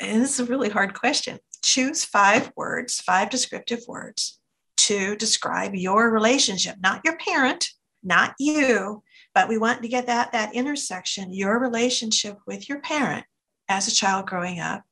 [0.00, 1.38] and this is a really hard question.
[1.62, 4.38] Choose five words, five descriptive words
[4.78, 7.68] to describe your relationship, not your parent,
[8.02, 9.02] not you,
[9.34, 13.24] but we want to get that that intersection, your relationship with your parent
[13.68, 14.82] as a child growing up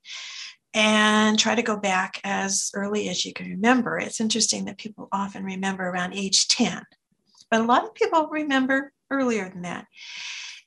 [0.75, 3.99] and try to go back as early as you can remember.
[3.99, 6.83] It's interesting that people often remember around age 10,
[7.51, 9.87] but a lot of people remember earlier than that.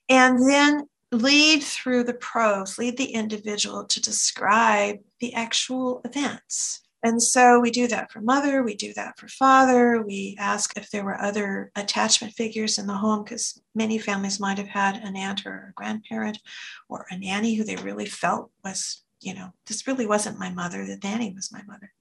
[0.10, 6.82] and then lead through the prose, lead the individual to describe the actual events.
[7.02, 10.02] And so we do that for mother, we do that for father.
[10.02, 14.58] We ask if there were other attachment figures in the home because many families might
[14.58, 16.40] have had an aunt or a grandparent
[16.90, 20.86] or a nanny who they really felt was, you know, this really wasn't my mother,
[20.86, 21.94] the nanny was my mother.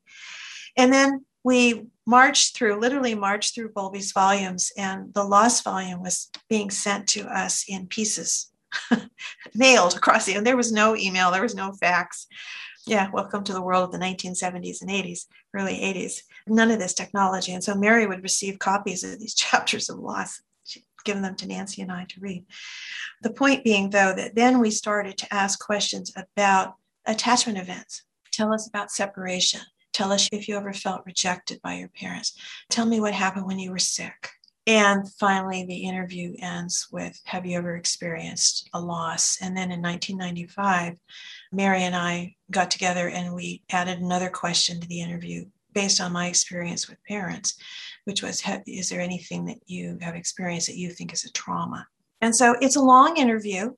[0.76, 6.30] And then we marched through, literally marched through Bowlby's volumes, and the lost volume was
[6.48, 8.50] being sent to us in pieces,
[9.54, 12.26] mailed across the, and there was no email, there was no fax.
[12.86, 16.22] Yeah, welcome to the world of the 1970s and 80s, early 80s.
[16.46, 17.52] None of this technology.
[17.52, 20.40] And so Mary would receive copies of these chapters of loss,
[21.04, 22.46] given them to Nancy and I to read.
[23.22, 26.74] The point being, though, that then we started to ask questions about
[27.06, 28.04] attachment events.
[28.32, 29.60] Tell us about separation.
[29.92, 32.38] Tell us if you ever felt rejected by your parents.
[32.70, 34.30] Tell me what happened when you were sick.
[34.68, 39.38] And finally, the interview ends with Have you ever experienced a loss?
[39.40, 40.98] And then in 1995,
[41.52, 46.12] Mary and I got together and we added another question to the interview based on
[46.12, 47.58] my experience with parents,
[48.04, 51.86] which was Is there anything that you have experienced that you think is a trauma?
[52.20, 53.72] And so it's a long interview.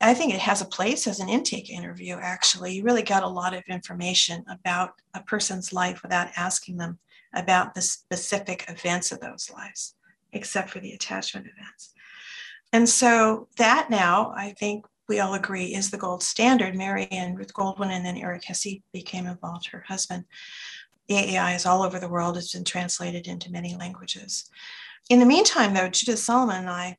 [0.00, 2.72] I think it has a place as an intake interview, actually.
[2.72, 6.98] You really got a lot of information about a person's life without asking them
[7.34, 9.96] about the specific events of those lives
[10.32, 11.92] except for the attachment events.
[12.72, 16.76] And so that now, I think we all agree, is the gold standard.
[16.76, 20.24] Mary and Ruth Goldwyn and then Erik Hesse became involved, her husband.
[21.08, 22.36] The AAI is all over the world.
[22.36, 24.48] It's been translated into many languages.
[25.08, 26.96] In the meantime, though, Judith Solomon and I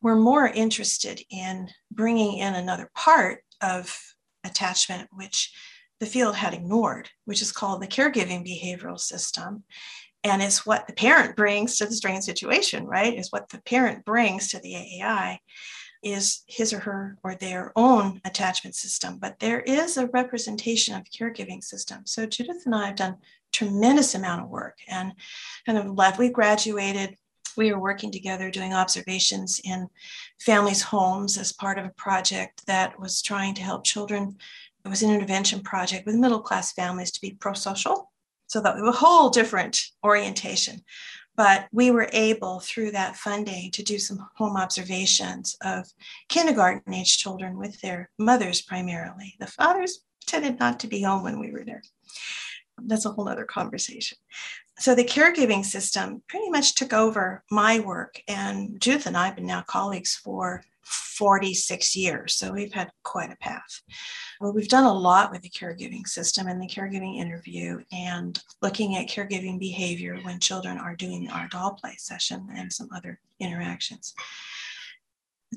[0.00, 3.96] were more interested in bringing in another part of
[4.42, 5.52] attachment, which
[6.00, 9.62] the field had ignored, which is called the caregiving behavioral system
[10.24, 13.18] and it's what the parent brings to the strange situation right?
[13.18, 15.38] Is what the parent brings to the aai
[16.02, 19.18] is his or her or their own attachment system.
[19.18, 22.02] But there is a representation of caregiving system.
[22.06, 23.16] So judith and i have done
[23.52, 24.78] tremendous amount of work.
[24.88, 25.12] And
[25.66, 27.16] kind of left we graduated
[27.56, 29.88] we were working together doing observations in
[30.40, 34.36] families homes as part of a project that was trying to help children.
[34.84, 38.11] It was an intervention project with middle class families to be pro-social
[38.52, 40.82] so that was a whole different orientation.
[41.36, 45.86] But we were able, through that funding, to do some home observations of
[46.28, 49.36] kindergarten age children with their mothers primarily.
[49.40, 51.82] The fathers tended not to be home when we were there.
[52.76, 54.18] That's a whole other conversation.
[54.78, 59.36] So the caregiving system pretty much took over my work, and Judith and I have
[59.36, 62.34] been now colleagues for 46 years.
[62.34, 63.82] So we've had quite a path.
[64.40, 68.96] Well, we've done a lot with the caregiving system and the caregiving interview and looking
[68.96, 74.14] at caregiving behavior when children are doing our doll play session and some other interactions.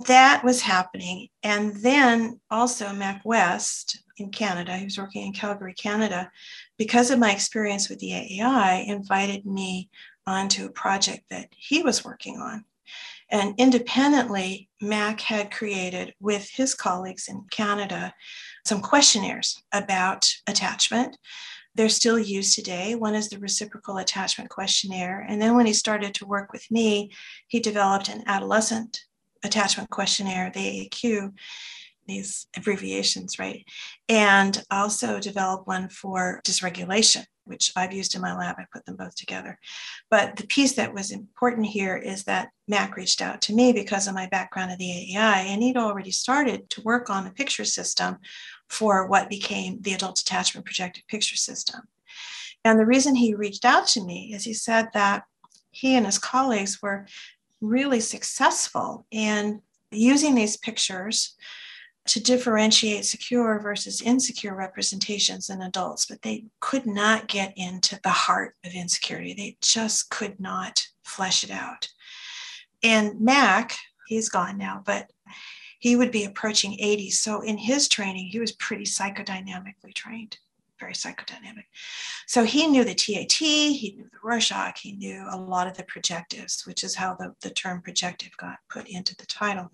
[0.08, 1.30] That was happening.
[1.42, 6.32] And then also Mac West in Canada, was working in Calgary, Canada,
[6.78, 9.90] because of my experience with the AAI, invited me
[10.28, 12.66] onto a project that he was working on
[13.32, 18.14] and independently, Mac had created with his colleagues in Canada
[18.66, 21.18] some questionnaires about attachment.
[21.74, 22.96] They're still used today.
[22.96, 25.26] One is the reciprocal attachment questionnaire.
[25.28, 27.12] And then when he started to work with me,
[27.48, 29.02] he developed an adolescent
[29.44, 31.34] attachment questionnaire, the AAQ,
[32.08, 33.66] these abbreviations, right?
[34.08, 38.56] And also developed one for dysregulation which I've used in my lab.
[38.60, 39.58] I put them both together.
[40.10, 44.08] But the piece that was important here is that Mac reached out to me because
[44.08, 44.86] of my background at the
[45.16, 48.18] AAI, and he'd already started to work on a picture system
[48.70, 51.82] for what became the Adult Attachment Projective Picture System.
[52.64, 55.24] And the reason he reached out to me is he said that
[55.72, 57.06] he and his colleagues were
[57.62, 61.36] really successful in using these pictures
[62.08, 68.10] to differentiate secure versus insecure representations in adults, but they could not get into the
[68.10, 69.34] heart of insecurity.
[69.34, 71.88] They just could not flesh it out.
[72.84, 73.76] And Mac,
[74.08, 75.12] he's gone now, but
[75.80, 77.10] he would be approaching 80.
[77.10, 80.38] So in his training, he was pretty psychodynamically trained,
[80.80, 81.66] very psychodynamic.
[82.28, 85.84] So he knew the TAT, he knew the Rorschach, he knew a lot of the
[85.84, 89.72] projectives, which is how the, the term projective got put into the title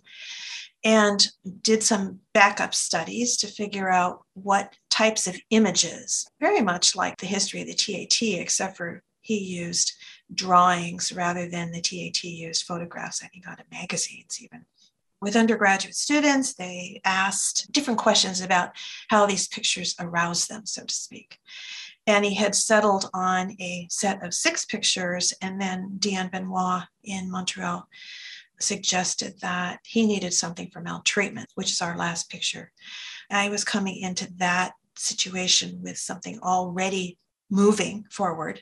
[0.84, 1.28] and
[1.62, 7.28] did some backup studies to figure out what types of images, very much like the
[7.28, 9.94] history of the TAT, except for he used
[10.34, 14.66] drawings rather than the TAT used photographs, I think, out of magazines even.
[15.22, 18.72] With undergraduate students, they asked different questions about
[19.10, 21.38] how these pictures arouse them, so to speak.
[22.08, 27.30] And he had settled on a set of six pictures, and then Diane Benoit in
[27.30, 27.88] Montreal
[28.64, 32.72] suggested that he needed something for maltreatment, which is our last picture.
[33.30, 37.18] I was coming into that situation with something already
[37.50, 38.62] moving forward,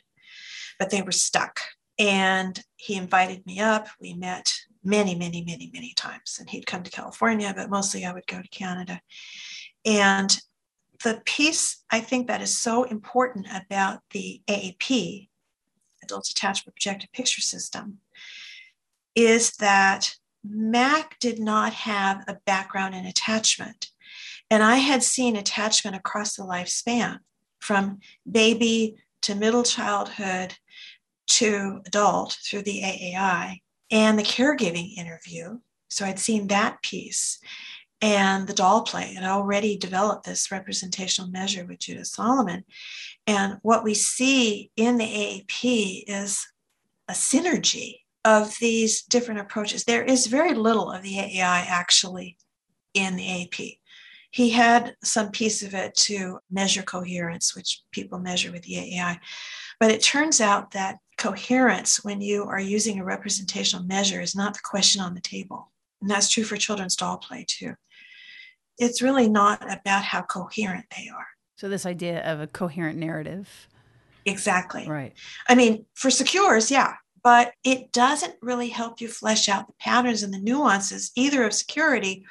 [0.78, 1.60] but they were stuck.
[1.98, 3.88] And he invited me up.
[4.00, 6.38] We met many, many, many, many times.
[6.40, 9.02] And he'd come to California, but mostly I would go to Canada.
[9.86, 10.40] And
[11.04, 15.30] the piece I think that is so important about the AAP,
[16.04, 18.00] Adult Attachment Projective Picture System,
[19.16, 23.92] is that Mac did not have a background in attachment.
[24.50, 27.20] And I had seen attachment across the lifespan
[27.60, 28.00] from
[28.30, 30.56] baby to middle childhood
[31.28, 33.60] to adult through the AAI
[33.92, 35.60] and the caregiving interview.
[35.90, 37.40] So I'd seen that piece
[38.02, 42.64] and the doll play and already developed this representational measure with Judith Solomon.
[43.28, 46.48] And what we see in the AAP is
[47.08, 49.84] a synergy of these different approaches.
[49.84, 52.38] There is very little of the AAI actually
[52.94, 53.80] in the AAP.
[54.32, 59.20] He had some piece of it to measure coherence, which people measure with the AAI.
[59.80, 64.54] But it turns out that coherence, when you are using a representational measure, is not
[64.54, 65.72] the question on the table.
[66.02, 67.74] And that's true for children's doll play too.
[68.78, 71.28] It's really not about how coherent they are.
[71.58, 73.68] So, this idea of a coherent narrative.
[74.26, 74.88] Exactly.
[74.88, 75.14] Right.
[75.48, 76.94] I mean, for secures, yeah,
[77.30, 81.54] but it doesn't really help you flesh out the patterns and the nuances either of
[81.54, 82.26] security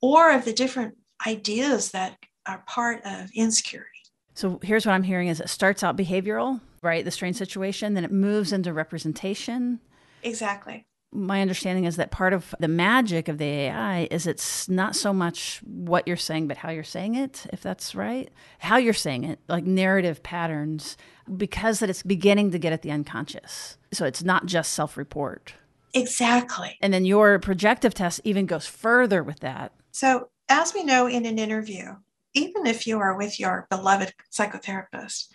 [0.00, 0.94] or of the different
[1.26, 2.16] ideas that
[2.46, 3.90] are part of insecurity.
[4.34, 7.04] So here's what I'm hearing is it starts out behavioral, right?
[7.04, 9.80] The strange situation, then it moves into representation.
[10.22, 10.86] Exactly.
[11.16, 15.12] My understanding is that part of the magic of the AAI is it's not so
[15.12, 18.30] much what you're saying, but how you're saying it, if that's right.
[18.58, 20.96] How you're saying it, like narrative patterns,
[21.36, 23.78] because that it's beginning to get at the unconscious.
[23.92, 25.54] So it's not just self report.
[25.94, 26.76] Exactly.
[26.82, 29.72] And then your projective test even goes further with that.
[29.92, 31.94] So, as we know in an interview,
[32.34, 35.28] even if you are with your beloved psychotherapist,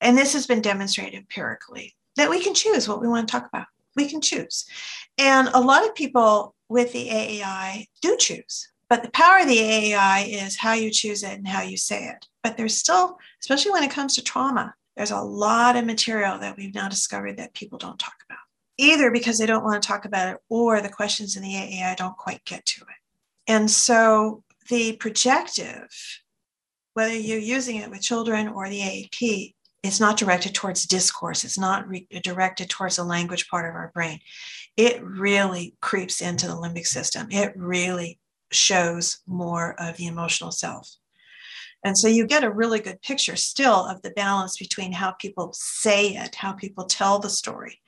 [0.00, 3.46] and this has been demonstrated empirically, that we can choose what we want to talk
[3.46, 3.66] about.
[3.96, 4.64] We can choose.
[5.18, 8.68] And a lot of people with the AAI do choose.
[8.88, 12.04] But the power of the AAI is how you choose it and how you say
[12.04, 12.26] it.
[12.42, 16.56] But there's still, especially when it comes to trauma, there's a lot of material that
[16.56, 18.40] we've now discovered that people don't talk about,
[18.76, 21.96] either because they don't want to talk about it or the questions in the AAI
[21.96, 23.50] don't quite get to it.
[23.50, 25.88] And so the projective,
[26.92, 31.44] whether you're using it with children or the AAP, it's not directed towards discourse.
[31.44, 34.20] It's not re- directed towards the language part of our brain.
[34.76, 37.26] It really creeps into the limbic system.
[37.30, 38.18] It really
[38.52, 40.88] shows more of the emotional self.
[41.84, 45.50] And so you get a really good picture still of the balance between how people
[45.52, 47.80] say it, how people tell the story.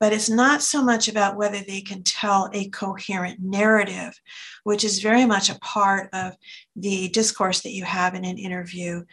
[0.00, 4.20] But it's not so much about whether they can tell a coherent narrative,
[4.62, 6.36] which is very much a part of
[6.76, 9.04] the discourse that you have in an interview.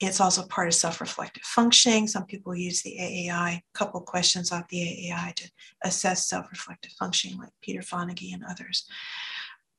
[0.00, 2.06] It's also part of self reflective functioning.
[2.06, 5.50] Some people use the AAI, a couple questions off the AAI to
[5.82, 8.86] assess self reflective functioning, like Peter Fonagy and others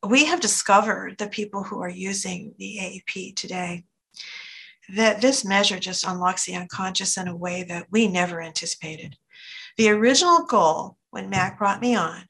[0.08, 3.84] we have discovered, the people who are using the AAP today,
[4.96, 9.18] that this measure just unlocks the unconscious in a way that we never anticipated.
[9.78, 12.24] The original goal when Mac brought me on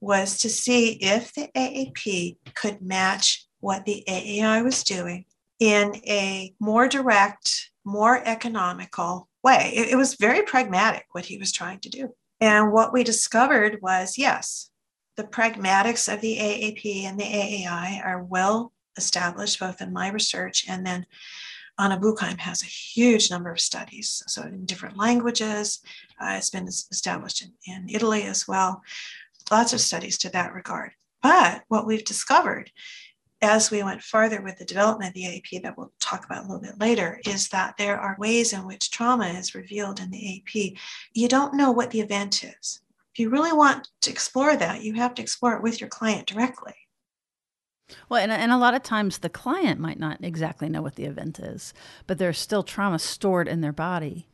[0.00, 5.26] was to see if the AAP could match what the AAI was doing
[5.62, 9.72] in a more direct, more economical way.
[9.76, 12.12] It, it was very pragmatic what he was trying to do.
[12.40, 14.70] And what we discovered was yes,
[15.16, 20.66] the pragmatics of the AAP and the AAI are well established both in my research
[20.68, 21.06] and then
[21.78, 25.80] Anna Buchheim has a huge number of studies, so in different languages.
[26.20, 28.82] Uh, it's been established in, in Italy as well.
[29.50, 30.90] Lots of studies to that regard.
[31.22, 32.70] But what we've discovered
[33.42, 36.46] as we went farther with the development of the AAP that we'll talk about a
[36.46, 40.44] little bit later is that there are ways in which trauma is revealed in the
[40.46, 40.78] AAP.
[41.12, 42.80] You don't know what the event is.
[43.12, 46.26] If you really want to explore that, you have to explore it with your client
[46.26, 46.74] directly.
[48.08, 51.04] Well, and, and a lot of times the client might not exactly know what the
[51.04, 51.74] event is,
[52.06, 54.28] but there's still trauma stored in their body.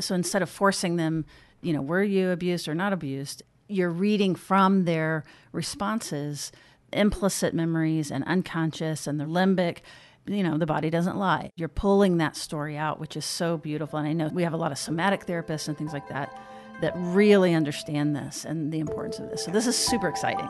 [0.00, 1.26] So instead of forcing them,
[1.60, 6.50] you know, were you abused or not abused, you're reading from their responses
[6.94, 9.78] implicit memories and unconscious and the limbic
[10.26, 11.50] you know, the body doesn't lie.
[11.56, 13.98] You're pulling that story out, which is so beautiful.
[13.98, 16.36] And I know we have a lot of somatic therapists and things like that
[16.80, 19.44] that really understand this and the importance of this.
[19.44, 20.48] So this is super exciting.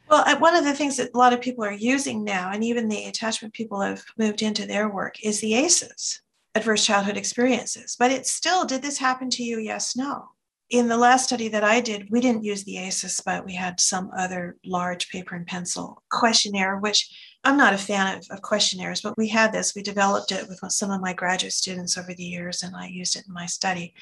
[0.10, 2.90] Well, one of the things that a lot of people are using now, and even
[2.90, 6.22] the attachment people have moved into their work, is the ACEs,
[6.56, 7.95] adverse childhood experiences.
[7.99, 9.60] But it's still, did this happen to you?
[9.60, 10.30] Yes, no.
[10.72, 13.80] In the last study that I did, we didn't use the ACEs, but we had
[13.80, 19.01] some other large paper and pencil questionnaire, which I'm not a fan of, of questionnaires,
[19.01, 19.76] but we had this.
[19.76, 23.16] We developed it with some of my graduate students over the years, and I used
[23.16, 23.93] it in my study.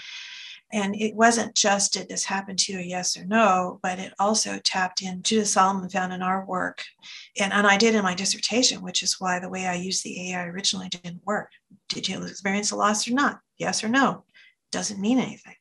[0.72, 4.58] And it wasn't just did this happen to you, yes or no, but it also
[4.60, 5.22] tapped in.
[5.22, 6.84] Judith Solomon found in our work,
[7.40, 10.16] and, and I did in my dissertation, which is why the way I used the
[10.18, 11.52] AAI originally didn't work.
[11.90, 13.40] Did you experience a loss or not?
[13.58, 14.26] Yes or no?
[14.72, 15.56] Doesn't mean anything.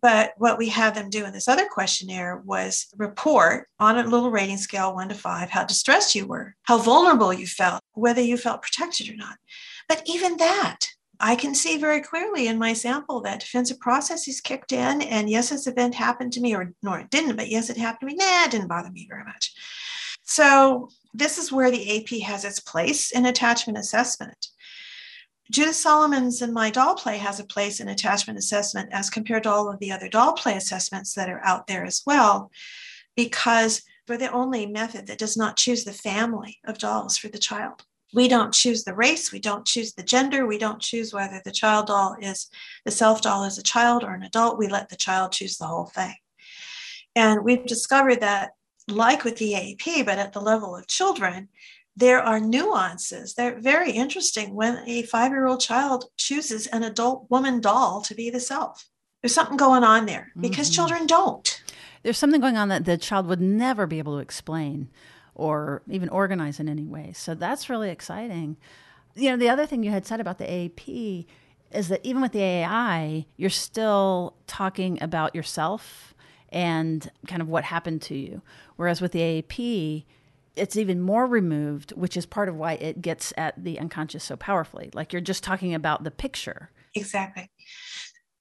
[0.00, 4.30] But what we had them do in this other questionnaire was report on a little
[4.30, 8.36] rating scale, one to five, how distressed you were, how vulnerable you felt, whether you
[8.36, 9.36] felt protected or not.
[9.88, 10.86] But even that,
[11.20, 15.50] I can see very clearly in my sample that defensive processes kicked in, and yes,
[15.50, 18.24] this event happened to me, or nor it didn't, but yes, it happened to me.
[18.24, 19.52] Nah, it didn't bother me very much.
[20.22, 24.48] So this is where the AAP has its place in attachment assessment.
[25.50, 29.50] Judith Solomon's and my doll play has a place in attachment assessment as compared to
[29.50, 32.50] all of the other doll play assessments that are out there as well,
[33.16, 37.38] because we're the only method that does not choose the family of dolls for the
[37.38, 41.40] child we don't choose the race, we don't choose the gender, we don't choose whether
[41.44, 42.48] the child doll is
[42.84, 44.58] the self doll is a child or an adult.
[44.58, 46.14] We let the child choose the whole thing.
[47.14, 48.52] And we've discovered that,
[48.86, 51.48] like with the AAP, but at the level of children,
[51.96, 53.34] there are nuances.
[53.34, 58.14] They're very interesting when a five year old child chooses an adult woman doll to
[58.14, 58.88] be the self.
[59.20, 60.74] There's something going on there because mm-hmm.
[60.74, 61.62] children don't.
[62.04, 64.88] There's something going on that the child would never be able to explain
[65.38, 67.12] or even organize in any way.
[67.14, 68.58] So that's really exciting.
[69.14, 71.26] You know, the other thing you had said about the AAP
[71.72, 76.14] is that even with the AAI, you're still talking about yourself
[76.50, 78.42] and kind of what happened to you.
[78.76, 80.04] Whereas with the AAP,
[80.56, 84.36] it's even more removed, which is part of why it gets at the unconscious so
[84.36, 84.90] powerfully.
[84.92, 86.70] Like you're just talking about the picture.
[86.94, 87.50] Exactly.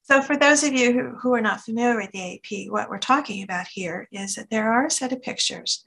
[0.04, 2.98] So, for those of you who, who are not familiar with the AAP, what we're
[2.98, 5.84] talking about here is that there are a set of pictures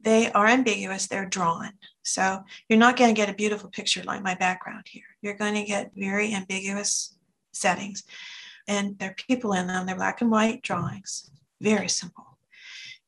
[0.00, 1.72] they are ambiguous, they're drawn.
[2.04, 5.16] So you're not going to get a beautiful picture like my background here.
[5.22, 7.16] You're going to get very ambiguous
[7.52, 8.04] settings.
[8.68, 11.30] And there are people in them, they're black and white drawings,
[11.60, 12.36] very simple.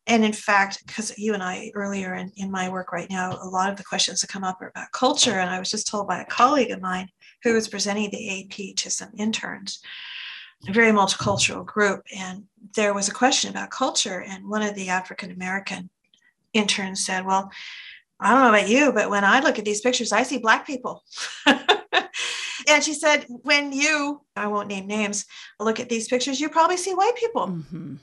[0.08, 3.48] And in fact, because you and I earlier in, in my work right now, a
[3.48, 5.38] lot of the questions that come up are about culture.
[5.38, 7.08] And I was just told by a colleague of mine
[7.42, 9.80] who was presenting the AAP to some interns,
[10.66, 12.04] a very multicultural group.
[12.16, 14.24] And there was a question about culture.
[14.26, 15.90] And one of the African American
[16.52, 17.50] intern said, Well,
[18.20, 20.66] I don't know about you, but when I look at these pictures, I see Black
[20.66, 21.04] people.
[21.46, 25.24] and she said, When you, I won't name names,
[25.60, 27.48] look at these pictures, you probably see white people.
[27.48, 27.96] Mm-hmm.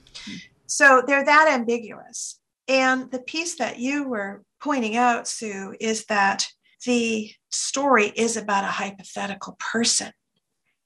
[0.68, 2.40] So they're that ambiguous.
[2.68, 6.48] And the piece that you were pointing out, Sue, is that
[6.86, 10.12] the story is about a hypothetical person.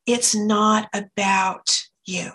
[0.06, 2.32] It's not about you.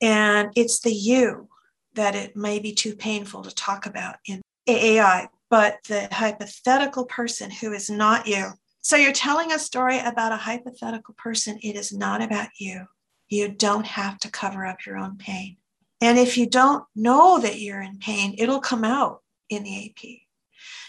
[0.00, 1.48] And it's the you
[1.94, 7.50] that it may be too painful to talk about in AAI, but the hypothetical person
[7.50, 8.50] who is not you.
[8.80, 11.58] So you're telling a story about a hypothetical person.
[11.62, 12.86] It is not about you.
[13.28, 15.56] You don't have to cover up your own pain.
[16.00, 20.22] And if you don't know that you're in pain, it'll come out in the AAP.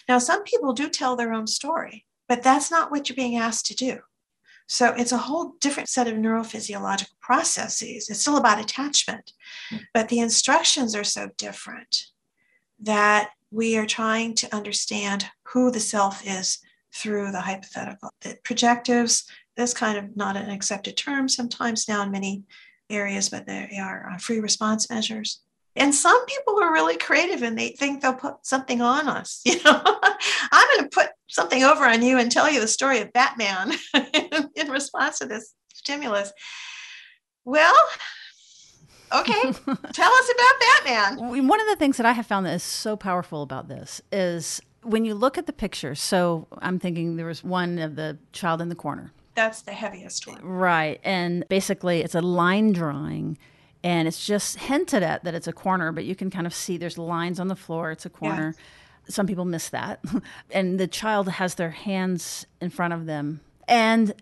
[0.07, 3.65] Now, some people do tell their own story, but that's not what you're being asked
[3.67, 3.99] to do.
[4.67, 8.09] So it's a whole different set of neurophysiological processes.
[8.09, 9.31] It's still about attachment,
[9.69, 9.77] hmm.
[9.93, 12.03] but the instructions are so different
[12.81, 16.59] that we are trying to understand who the self is
[16.93, 18.09] through the hypothetical.
[18.21, 19.25] The projectives,
[19.55, 22.43] that's kind of not an accepted term sometimes now in many
[22.89, 25.41] areas, but they are uh, free response measures.
[25.75, 29.41] And some people are really creative and they think they'll put something on us.
[29.45, 29.81] You know,
[30.51, 33.73] I'm going to put something over on you and tell you the story of Batman
[34.55, 36.31] in response to this stimulus.
[37.45, 37.75] Well,
[39.11, 39.41] Okay,
[39.93, 41.47] tell us about Batman.
[41.47, 44.61] One of the things that I have found that is so powerful about this is
[44.83, 46.01] when you look at the pictures.
[46.01, 49.11] So I'm thinking there was one of the child in the corner.
[49.35, 50.43] That's the heaviest one.
[50.43, 50.99] Right.
[51.03, 53.37] And basically, it's a line drawing
[53.83, 56.77] and it's just hinted at that it's a corner, but you can kind of see
[56.77, 57.91] there's lines on the floor.
[57.91, 58.55] It's a corner.
[58.57, 58.63] Yeah.
[59.09, 60.03] Some people miss that.
[60.51, 63.41] and the child has their hands in front of them.
[63.67, 64.13] And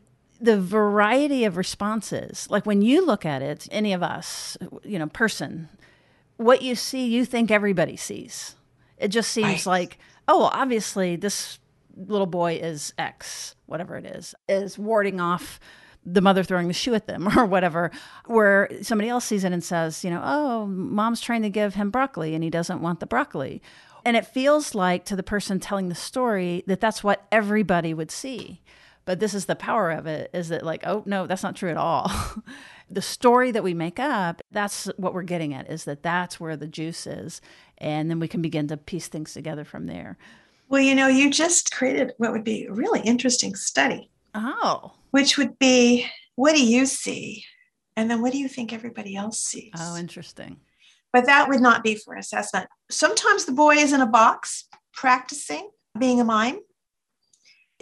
[0.46, 5.08] the variety of responses, like when you look at it, any of us, you know,
[5.08, 5.70] person,
[6.38, 8.56] what you see, you think everybody sees.
[8.98, 9.80] It just seems right.
[9.80, 11.60] like, oh, well, obviously this
[11.96, 15.60] little boy is X, whatever it is, is warding off
[16.06, 17.92] the mother throwing the shoe at them or whatever,
[18.26, 21.90] where somebody else sees it and says, you know, oh, mom's trying to give him
[21.90, 23.62] broccoli and he doesn't want the broccoli.
[24.06, 28.12] And it feels like to the person telling the story that that's what everybody would
[28.12, 28.62] see.
[29.06, 31.70] But this is the power of it is that, like, oh, no, that's not true
[31.70, 32.12] at all.
[32.90, 36.58] the story that we make up, that's what we're getting at, is that that's where
[36.58, 37.40] the juice is.
[37.78, 40.18] And then we can begin to piece things together from there.
[40.70, 44.10] Well, you know, you just created what would be a really interesting study.
[44.34, 44.94] Oh.
[45.12, 47.46] Which would be what do you see?
[47.96, 49.72] And then what do you think everybody else sees?
[49.78, 50.58] Oh, interesting.
[51.14, 52.68] But that would not be for assessment.
[52.90, 56.60] Sometimes the boy is in a box practicing being a mime.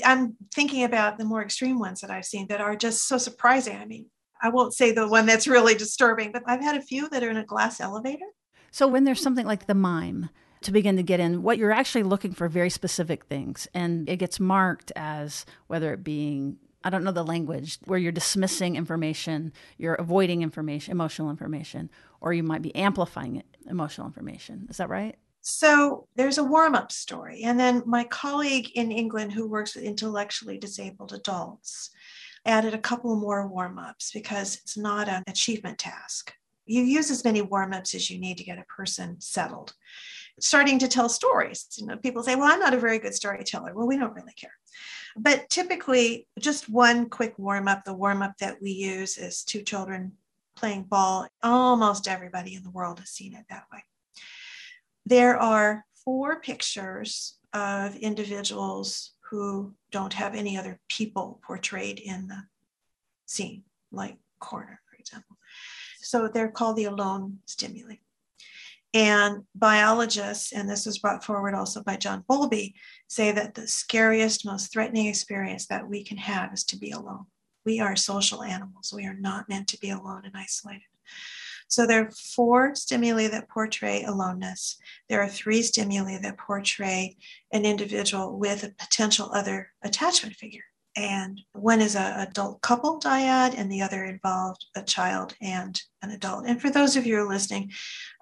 [0.03, 3.77] I'm thinking about the more extreme ones that I've seen that are just so surprising.
[3.77, 4.07] I mean,
[4.41, 7.29] I won't say the one that's really disturbing, but I've had a few that are
[7.29, 8.25] in a glass elevator.
[8.71, 10.29] So when there's something like the mime,
[10.63, 14.17] to begin to get in what you're actually looking for very specific things and it
[14.17, 19.53] gets marked as whether it being I don't know the language where you're dismissing information,
[19.77, 21.89] you're avoiding information, emotional information,
[22.19, 24.67] or you might be amplifying it, emotional information.
[24.69, 25.15] Is that right?
[25.43, 27.43] So there's a warm up story.
[27.43, 31.89] And then my colleague in England who works with intellectually disabled adults
[32.45, 36.33] added a couple more warm ups because it's not an achievement task.
[36.65, 39.73] You use as many warm ups as you need to get a person settled
[40.39, 41.67] starting to tell stories.
[41.77, 43.73] You know, people say, well, I'm not a very good storyteller.
[43.73, 44.53] Well, we don't really care.
[45.15, 47.83] But typically, just one quick warm up.
[47.83, 50.13] The warm up that we use is two children
[50.55, 51.27] playing ball.
[51.43, 53.83] Almost everybody in the world has seen it that way.
[55.05, 62.43] There are four pictures of individuals who don't have any other people portrayed in the
[63.25, 65.37] scene, like Corner, for example.
[66.01, 67.95] So they're called the alone stimuli.
[68.93, 72.75] And biologists, and this was brought forward also by John Bowlby,
[73.07, 77.25] say that the scariest, most threatening experience that we can have is to be alone.
[77.65, 78.93] We are social animals.
[78.95, 80.83] We are not meant to be alone and isolated.
[81.73, 84.77] So there are four stimuli that portray aloneness.
[85.09, 87.17] There are three stimuli that portray
[87.51, 90.65] an individual with a potential other attachment figure.
[90.95, 96.11] And one is an adult couple dyad, and the other involved a child and an
[96.11, 96.45] adult.
[96.45, 97.71] And for those of you who are listening,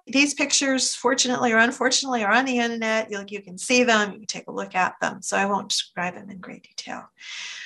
[0.06, 3.10] these pictures, fortunately or unfortunately, are on the internet.
[3.10, 5.20] You, you can see them, you can take a look at them.
[5.20, 7.04] So I won't describe them in great detail.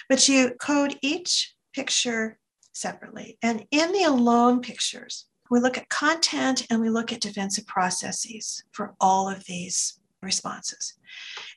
[0.08, 2.38] But you code each picture
[2.72, 3.38] separately.
[3.40, 8.64] And in the alone pictures, we look at content and we look at defensive processes
[8.72, 10.94] for all of these responses.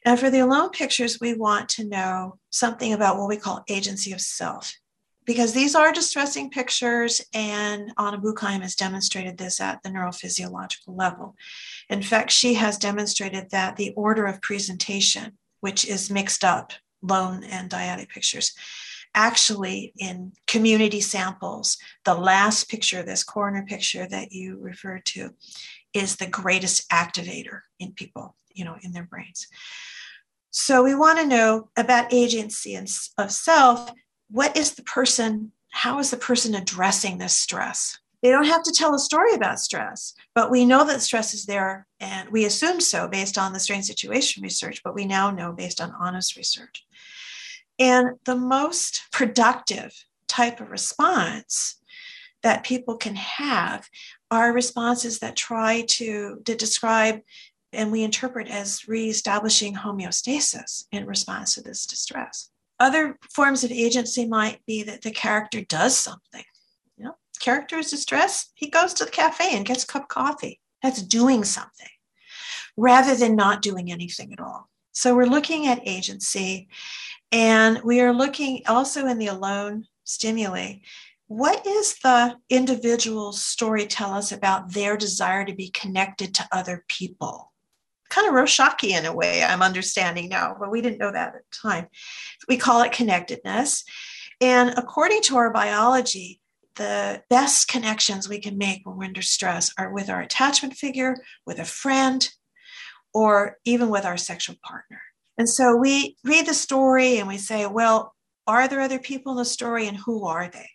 [0.06, 4.12] And for the alone pictures, we want to know something about what we call agency
[4.12, 4.74] of self
[5.30, 11.36] because these are distressing pictures, and Anna Buchheim has demonstrated this at the neurophysiological level.
[11.88, 16.74] In fact, she has demonstrated that the order of presentation, which is mixed up,
[17.04, 18.56] lone and dyadic pictures,
[19.16, 25.32] actually in community samples, the last picture, this corner picture that you referred to,
[25.94, 29.48] is the greatest activator in people, you know, in their brains.
[30.52, 33.92] So we want to know about agency and of self
[34.32, 37.98] what is the person, how is the person addressing this stress?
[38.22, 41.46] They don't have to tell a story about stress, but we know that stress is
[41.46, 45.54] there, and we assume so based on the strange situation research, but we now know
[45.54, 46.86] based on Anna's research.
[47.80, 49.94] And the most productive
[50.28, 51.78] type of response
[52.44, 53.90] that people can have
[54.30, 57.22] are responses that try to, to describe
[57.72, 62.50] and we interpret as reestablishing homeostasis in response to this distress.
[62.80, 66.44] Other forms of agency might be that the character does something.
[66.98, 70.08] You know, character is distressed, he goes to the cafe and gets a cup of
[70.08, 70.60] coffee.
[70.82, 71.90] That's doing something
[72.78, 74.70] rather than not doing anything at all.
[74.94, 76.70] So we're looking at agency
[77.32, 80.76] and we are looking also in the alone stimuli.
[81.28, 86.86] What is the individual's story tell us about their desire to be connected to other
[86.88, 87.50] people?
[88.10, 91.42] kind of Rorschach in a way, I'm understanding now, but we didn't know that at
[91.50, 91.88] the time.
[92.48, 93.84] We call it connectedness.
[94.42, 96.42] And according to our biology,
[96.76, 101.18] the best connections we can make when we're under stress are with our attachment figure,
[101.46, 102.28] with a friend,
[103.14, 105.02] or even with our sexual partner.
[105.40, 108.14] And so we read the story and we say, well,
[108.46, 110.68] are there other people in the story and who are they?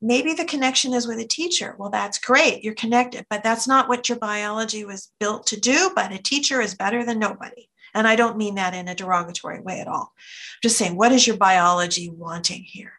[0.00, 1.76] Maybe the connection is with a teacher.
[1.78, 2.64] Well, that's great.
[2.64, 5.90] You're connected, but that's not what your biology was built to do.
[5.94, 7.68] But a teacher is better than nobody.
[7.94, 10.12] And I don't mean that in a derogatory way at all.
[10.14, 12.92] I'm just saying, what is your biology wanting here?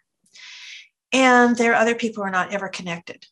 [1.11, 3.25] And there are other people who are not ever connected.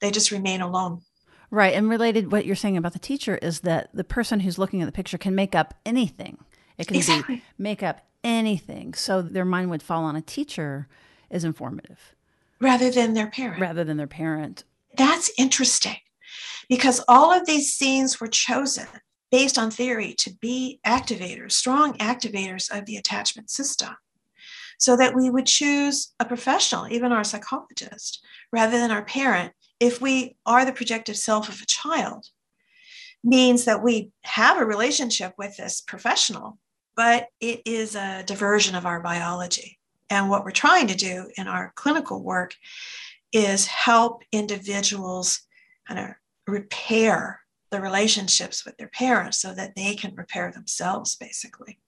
[0.00, 1.02] They just remain alone.
[1.50, 1.74] Right.
[1.74, 4.86] And related, what you're saying about the teacher is that the person who's looking at
[4.86, 6.38] the picture can make up anything.
[6.76, 7.36] It can exactly.
[7.36, 8.94] be make up anything.
[8.94, 10.88] So their mind would fall on a teacher
[11.30, 12.14] is informative
[12.60, 13.60] rather than their parent.
[13.60, 14.64] Rather than their parent.
[14.96, 15.96] That's interesting
[16.68, 18.86] because all of these scenes were chosen
[19.30, 23.96] based on theory to be activators, strong activators of the attachment system,
[24.78, 30.00] so that we would choose a professional, even our psychologist, rather than our parent, if
[30.00, 32.28] we are the projective self of a child.
[33.24, 36.58] Means that we have a relationship with this professional,
[36.94, 39.78] but it is a diversion of our biology.
[40.10, 42.54] And what we're trying to do in our clinical work
[43.32, 45.40] is help individuals
[45.88, 46.14] kind of
[46.46, 51.80] repair the relationships with their parents so that they can repair themselves, basically.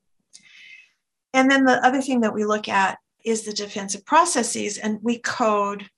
[1.32, 5.18] And then the other thing that we look at is the defensive processes, and we
[5.18, 5.89] code.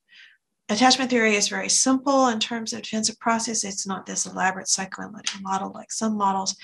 [0.70, 3.64] Attachment theory is very simple in terms of defensive process.
[3.64, 6.54] It's not this elaborate psychoanalytic model like some models.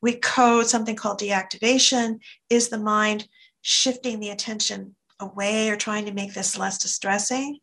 [0.00, 2.20] We code something called deactivation.
[2.48, 3.28] Is the mind
[3.60, 7.58] shifting the attention away or trying to make this less distressing?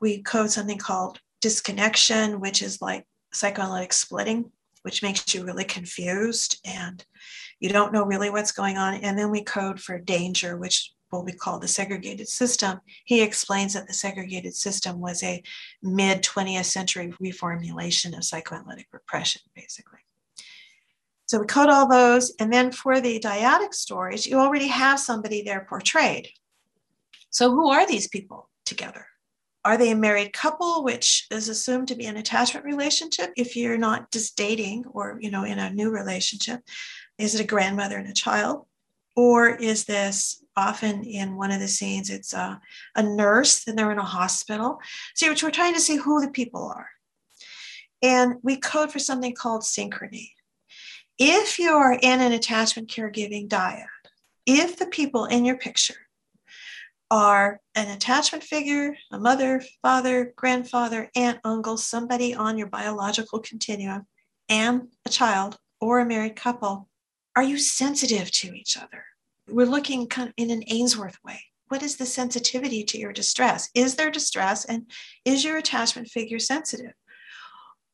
[0.00, 6.60] We code something called disconnection, which is like psychoanalytic splitting, which makes you really confused
[6.64, 7.04] and
[7.58, 9.00] you don't know really what's going on.
[9.00, 12.80] And then we code for danger, which will be called the segregated system.
[13.04, 15.42] He explains that the segregated system was a
[15.82, 20.00] mid 20th century reformulation of psychoanalytic repression, basically.
[21.26, 22.34] So we code all those.
[22.38, 26.28] And then for the dyadic stories, you already have somebody there portrayed.
[27.30, 29.06] So who are these people together?
[29.64, 33.78] Are they a married couple, which is assumed to be an attachment relationship if you're
[33.78, 36.60] not just dating or, you know, in a new relationship?
[37.18, 38.66] Is it a grandmother and a child?
[39.16, 42.60] Or is this often in one of the scenes, it's a,
[42.94, 44.78] a nurse and they're in a hospital?
[45.14, 46.88] So we're trying to see who the people are.
[48.02, 50.30] And we code for something called synchrony.
[51.18, 53.86] If you are in an attachment caregiving dyad,
[54.46, 55.94] if the people in your picture
[57.10, 64.06] are an attachment figure, a mother, father, grandfather, aunt, uncle, somebody on your biological continuum,
[64.48, 66.88] and a child or a married couple.
[67.36, 69.04] Are you sensitive to each other?
[69.48, 71.40] We're looking kind of in an Ainsworth way.
[71.68, 73.70] What is the sensitivity to your distress?
[73.74, 74.90] Is there distress and
[75.24, 76.92] is your attachment figure sensitive?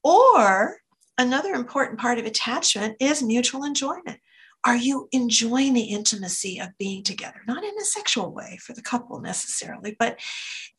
[0.03, 0.79] Or
[1.19, 4.19] another important part of attachment is mutual enjoyment
[4.65, 8.83] are you enjoying the intimacy of being together not in a sexual way for the
[8.83, 10.19] couple necessarily but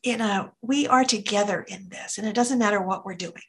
[0.02, 3.42] in a we are together in this and it doesn't matter what we're doing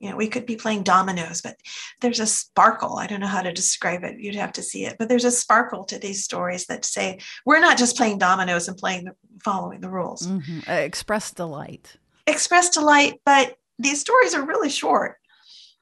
[0.00, 1.56] you know we could be playing dominoes but
[2.00, 4.96] there's a sparkle i don't know how to describe it you'd have to see it
[4.98, 8.76] but there's a sparkle to these stories that say we're not just playing dominoes and
[8.76, 10.70] playing the, following the rules mm-hmm.
[10.70, 15.16] uh, express delight express delight but these stories are really short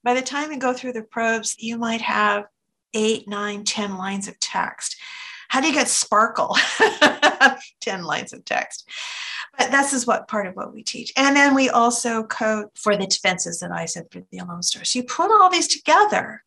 [0.04, 2.44] by the time you go through the probes you might have
[2.94, 4.96] eight, nine, ten lines of text.
[5.48, 6.56] How do you get sparkle?
[7.80, 8.88] 10 lines of text.
[9.58, 11.12] But this is what part of what we teach.
[11.16, 14.86] And then we also code for the defenses that I said for the alone story.
[14.86, 16.42] So you put all these together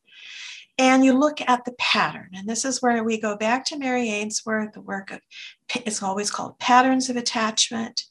[0.78, 2.30] and you look at the pattern.
[2.34, 5.22] And this is where we go back to Mary Ainsworth, the work of,
[5.86, 8.06] it's always called patterns of attachment.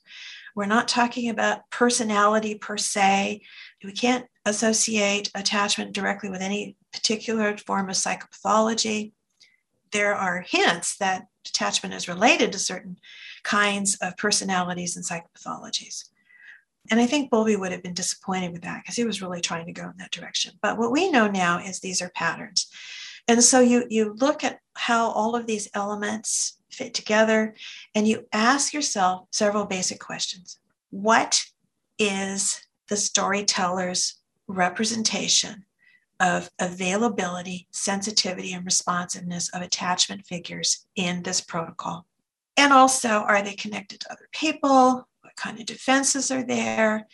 [0.55, 3.43] We're not talking about personality per se.
[3.83, 9.13] We can't associate attachment directly with any particular form of psychopathology.
[9.91, 12.99] There are hints that attachment is related to certain
[13.45, 16.09] kinds of personalities and psychopathologies.
[16.91, 19.67] And I think Bowlby would have been disappointed with that because he was really trying
[19.67, 20.55] to go in that direction.
[20.61, 22.67] But what we know now is these are patterns.
[23.27, 27.55] And so you, you look at how all of these elements fit together
[27.95, 30.59] and you ask yourself several basic questions.
[30.91, 31.43] What
[31.99, 34.17] is the storyteller's
[34.47, 35.65] representation
[36.21, 42.07] of availability, sensitivity, and responsiveness of attachment figures in this protocol.
[42.57, 45.09] And also, are they connected to other people?
[45.23, 47.07] What kind of defenses are there?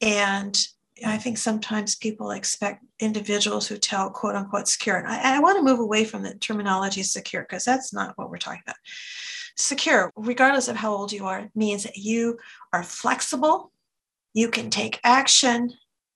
[0.00, 0.58] And
[1.06, 4.98] I think sometimes people expect individuals who tell quote unquote secure.
[4.98, 8.30] And I, I want to move away from the terminology secure because that's not what
[8.30, 8.76] we're talking about.
[9.56, 12.38] Secure, regardless of how old you are, means that you
[12.72, 13.72] are flexible,
[14.34, 15.72] you can take action,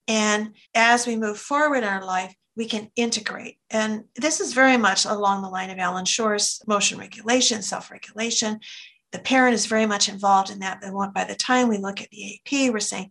[0.08, 3.58] and as we move forward in our life, we can integrate.
[3.70, 8.60] And this is very much along the line of Allan Schore's motion regulation, self regulation.
[9.12, 10.82] The parent is very much involved in that.
[11.14, 13.10] By the time we look at the AAP, we're saying,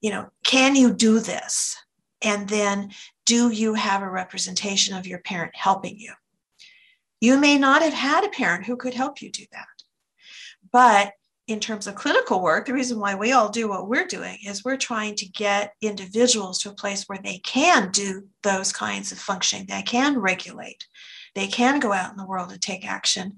[0.00, 1.76] you know, can you do this?
[2.22, 2.90] And then
[3.24, 6.12] do you have a representation of your parent helping you?
[7.20, 9.66] You may not have had a parent who could help you do that.
[10.72, 11.12] But
[11.50, 14.64] in terms of clinical work, the reason why we all do what we're doing is
[14.64, 19.18] we're trying to get individuals to a place where they can do those kinds of
[19.18, 20.86] functioning, they can regulate,
[21.34, 23.36] they can go out in the world and take action,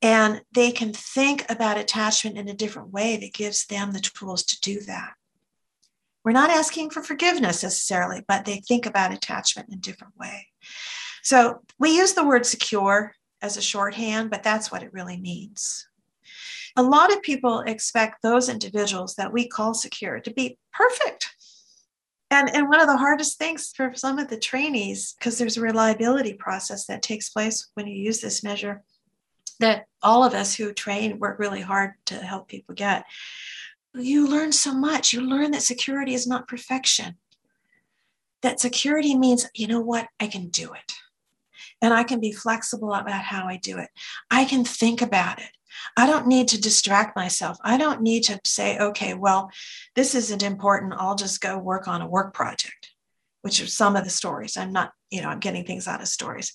[0.00, 4.42] and they can think about attachment in a different way that gives them the tools
[4.44, 5.12] to do that.
[6.24, 10.48] We're not asking for forgiveness necessarily, but they think about attachment in a different way.
[11.22, 15.86] So we use the word secure as a shorthand, but that's what it really means.
[16.76, 21.28] A lot of people expect those individuals that we call secure to be perfect.
[22.30, 25.60] And, and one of the hardest things for some of the trainees, because there's a
[25.60, 28.82] reliability process that takes place when you use this measure,
[29.60, 33.04] that all of us who train work really hard to help people get.
[33.94, 35.12] You learn so much.
[35.12, 37.16] You learn that security is not perfection.
[38.40, 40.92] That security means, you know what, I can do it.
[41.82, 43.90] And I can be flexible about how I do it.
[44.30, 45.50] I can think about it.
[45.96, 47.58] I don't need to distract myself.
[47.62, 49.50] I don't need to say, okay, well,
[49.94, 50.94] this isn't important.
[50.96, 52.90] I'll just go work on a work project,
[53.42, 54.56] which are some of the stories.
[54.56, 56.52] I'm not, you know, I'm getting things out of stories.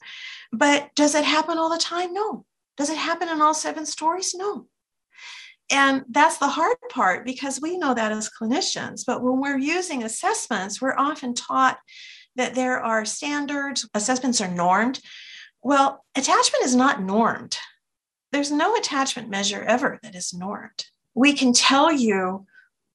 [0.51, 2.13] But does it happen all the time?
[2.13, 2.45] No.
[2.77, 4.35] Does it happen in all seven stories?
[4.35, 4.67] No.
[5.69, 9.03] And that's the hard part because we know that as clinicians.
[9.05, 11.79] But when we're using assessments, we're often taught
[12.37, 15.01] that there are standards, assessments are normed.
[15.61, 17.57] Well, attachment is not normed.
[18.31, 20.85] There's no attachment measure ever that is normed.
[21.13, 22.45] We can tell you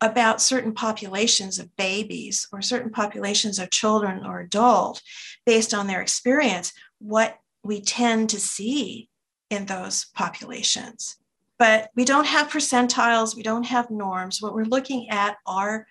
[0.01, 5.01] about certain populations of babies or certain populations of children or adult
[5.47, 9.09] based on their experience, what we tend to see
[9.49, 11.16] in those populations.
[11.59, 14.43] But we don't have percentiles, we don't have norms.
[14.43, 15.87] What we're looking at are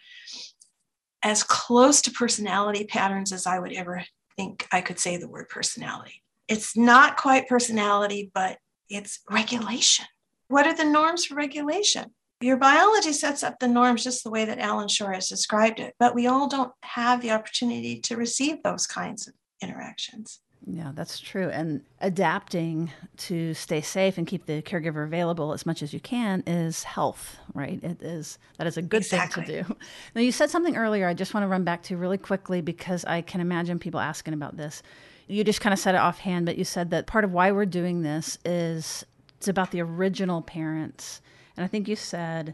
[1.24, 4.04] as close to personality patterns as I would ever
[4.36, 6.22] think I could say the word personality.
[6.48, 8.58] It's not quite personality, but
[8.92, 10.06] it's regulation.
[10.48, 12.12] What are the norms for regulation?
[12.42, 15.94] Your biology sets up the norms just the way that Allan Schore has described it,
[16.00, 20.42] but we all don't have the opportunity to receive those kinds of interactions.
[20.68, 21.50] Yeah, that's true.
[21.50, 26.44] And adapting to stay safe and keep the caregiver available as much as you can
[26.46, 27.84] is health, right?
[27.84, 29.44] It is that is a good exactly.
[29.44, 29.76] thing to do.
[30.14, 33.06] Now you said something earlier I just want to run back to really quickly because
[33.06, 34.84] I can imagine people asking about this.
[35.32, 37.66] You just kind of said it offhand, but you said that part of why we're
[37.66, 39.06] doing this is
[39.38, 41.22] it's about the original parents.
[41.56, 42.54] And I think you said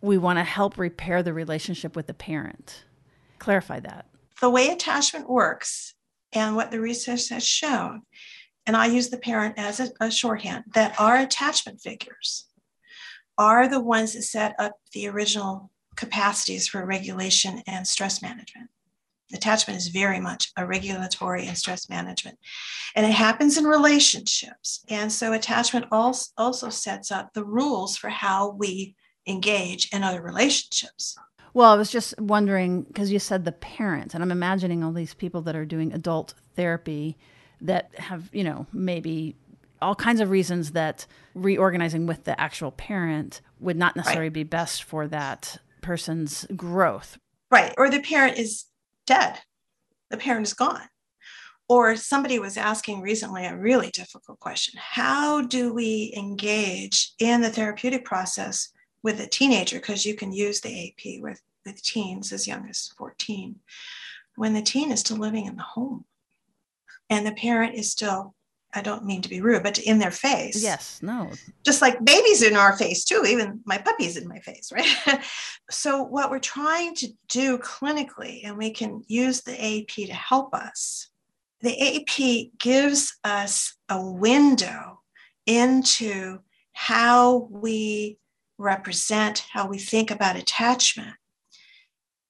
[0.00, 2.84] we want to help repair the relationship with the parent.
[3.40, 4.06] Clarify that.
[4.40, 5.94] The way attachment works
[6.32, 8.02] and what the research has shown,
[8.64, 12.46] and I use the parent as a, a shorthand, that our attachment figures
[13.38, 18.70] are the ones that set up the original capacities for regulation and stress management.
[19.34, 22.38] Attachment is very much a regulatory and stress management.
[22.94, 24.84] And it happens in relationships.
[24.88, 28.94] And so attachment also, sets up the rules for how we
[29.26, 31.16] engage in other relationships.
[31.52, 35.14] Well, I was just wondering because you said the parents, and I'm imagining all these
[35.14, 37.16] people that are doing adult therapy
[37.60, 39.36] that have, you know, maybe
[39.80, 44.32] all kinds of reasons that reorganizing with the actual parent would not necessarily right.
[44.32, 47.18] be best for that person's growth.
[47.50, 47.72] Right.
[47.76, 48.64] Or the parent is
[49.06, 49.40] dead,
[50.10, 50.88] the parent is gone.
[51.66, 54.78] Or somebody was asking recently a really difficult question.
[54.78, 58.70] How do we engage in the therapeutic process
[59.02, 59.76] with a teenager?
[59.76, 63.56] Because you can use the AAP with, with teens as young as 14
[64.36, 66.04] when the teen is still living in the home
[67.10, 68.34] and the parent is still
[68.74, 70.62] I don't mean to be rude, but in their face.
[70.62, 71.30] Yes, no.
[71.64, 75.22] Just like babies in our face too, even my puppy's in my face, right?
[75.70, 80.54] so what we're trying to do clinically, and we can use the AAP to help
[80.54, 81.08] us.
[81.60, 85.00] The AAP gives us a window
[85.46, 86.40] into
[86.72, 88.18] how we
[88.58, 91.14] represent how we think about attachment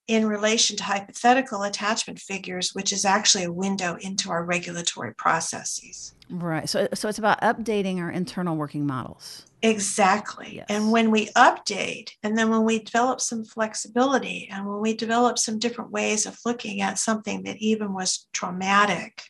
[0.06, 6.14] in relation to hypothetical attachment figures, which is actually a window into our regulatory processes.
[6.28, 6.68] Right.
[6.68, 9.46] So, so it's about updating our internal working models.
[9.62, 10.56] Exactly.
[10.56, 10.66] Yes.
[10.68, 15.38] And when we update, and then when we develop some flexibility, and when we develop
[15.38, 19.22] some different ways of looking at something that even was traumatic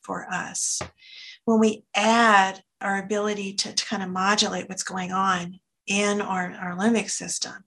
[0.00, 0.80] for us,
[1.44, 6.52] when we add our ability to, to kind of modulate what's going on in our,
[6.52, 7.64] our limbic system.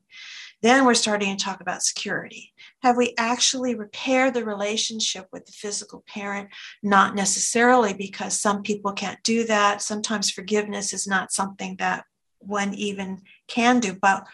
[0.63, 2.53] Then we're starting to talk about security.
[2.81, 6.49] Have we actually repaired the relationship with the physical parent?
[6.81, 9.81] Not necessarily because some people can't do that.
[9.81, 12.05] Sometimes forgiveness is not something that
[12.39, 13.93] one even can do.
[13.93, 14.25] But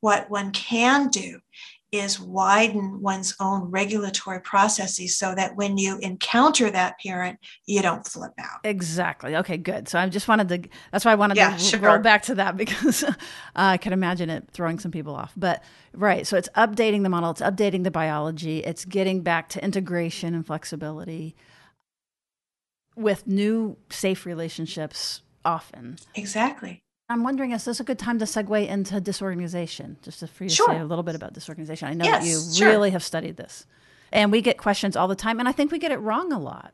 [0.00, 1.40] what one can do
[1.90, 8.06] is widen one's own regulatory processes so that when you encounter that parent, you don't
[8.06, 8.60] flip out.
[8.64, 9.36] Exactly.
[9.36, 9.88] Okay, good.
[9.88, 11.80] So I just wanted to, that's why I wanted yeah, to sure.
[11.80, 13.12] roll back to that because uh,
[13.54, 15.32] I can imagine it throwing some people off.
[15.36, 15.62] But
[15.94, 20.34] right, so it's updating the model, it's updating the biology, it's getting back to integration
[20.34, 21.34] and flexibility
[22.96, 25.96] with new safe relationships often.
[26.14, 26.82] Exactly.
[27.08, 29.96] I'm wondering, is this a good time to segue into disorganization?
[30.02, 30.68] Just for you to sure.
[30.68, 31.88] say a little bit about disorganization.
[31.88, 32.68] I know yes, that you sure.
[32.68, 33.66] really have studied this.
[34.12, 36.38] And we get questions all the time, and I think we get it wrong a
[36.38, 36.72] lot.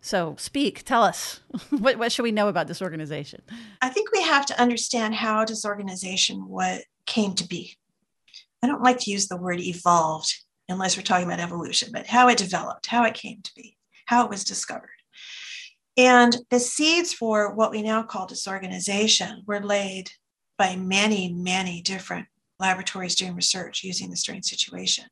[0.00, 3.42] So speak, tell us, what, what should we know about disorganization?
[3.80, 7.76] I think we have to understand how disorganization what came to be.
[8.62, 10.32] I don't like to use the word evolved
[10.68, 13.76] unless we're talking about evolution, but how it developed, how it came to be,
[14.06, 15.01] how it was discovered.
[15.96, 20.10] And the seeds for what we now call disorganization were laid
[20.56, 22.26] by many, many different
[22.58, 25.04] laboratories doing research using the strange situation.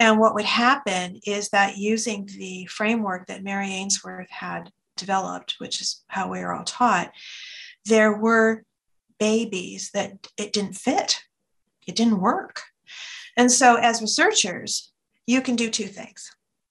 [0.00, 5.80] And what would happen is that using the framework that Mary Ainsworth had developed, which
[5.80, 7.12] is how we are all taught,
[7.84, 8.64] there were
[9.18, 11.20] babies that it didn't fit,
[11.86, 12.62] it didn't work.
[13.36, 14.92] And so, as researchers,
[15.26, 16.30] you can do two things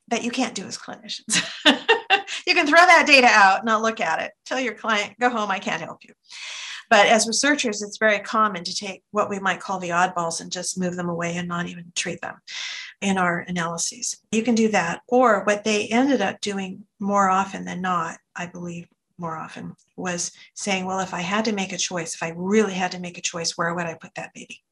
[0.10, 1.42] that you can't do as clinicians.
[2.48, 5.52] you can throw that data out, not look at it, tell your client, go home,
[5.52, 6.14] I can't help you.
[6.90, 10.52] But as researchers, it's very common to take what we might call the oddballs and
[10.52, 12.36] just move them away and not even treat them
[13.02, 14.18] in our analyses.
[14.32, 15.02] You can do that.
[15.08, 20.32] Or what they ended up doing more often than not, I believe more often, was
[20.54, 23.18] saying, well, if I had to make a choice, if I really had to make
[23.18, 24.64] a choice, where would I put that baby?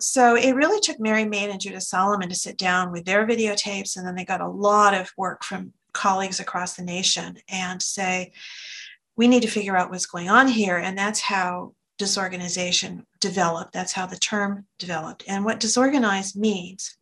[0.00, 3.96] So it really took Mary Main and Judith Solomon to sit down with their videotapes,
[3.96, 8.32] and then they got a lot of work from colleagues across the nation and say,
[9.16, 10.76] we need to figure out what's going on here.
[10.76, 13.72] And that's how disorganization developed.
[13.72, 15.24] That's how the term developed.
[15.26, 16.96] And what disorganized means,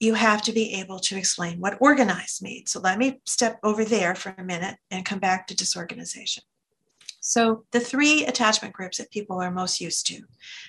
[0.00, 2.72] you have to be able to explain what organized means.
[2.72, 6.42] So let me step over there for a minute and come back to disorganization.
[7.26, 10.24] So, the three attachment groups that people are most used to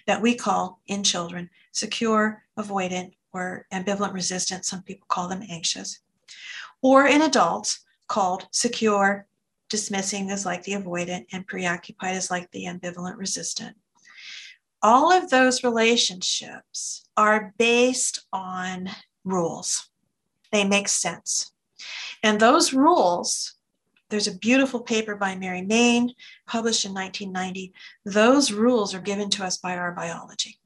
[0.07, 5.99] that we call in children secure, avoidant, or ambivalent resistant, some people call them anxious,
[6.85, 9.25] or in adults called secure,
[9.69, 13.75] dismissing is like the avoidant, and preoccupied is like the ambivalent resistant.
[14.83, 18.91] All of those relationships are based on
[19.23, 19.89] rules,
[20.51, 21.53] they make sense.
[22.21, 23.55] And those rules,
[24.09, 26.13] there's a beautiful paper by Mary Main
[26.45, 27.73] published in 1990.
[28.05, 30.59] Those rules are given to us by our biology.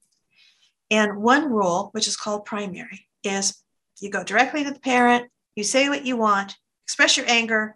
[0.92, 3.64] And one rule, which is called primary, is
[4.02, 7.76] you go directly to the parent, you say what you want, express your anger,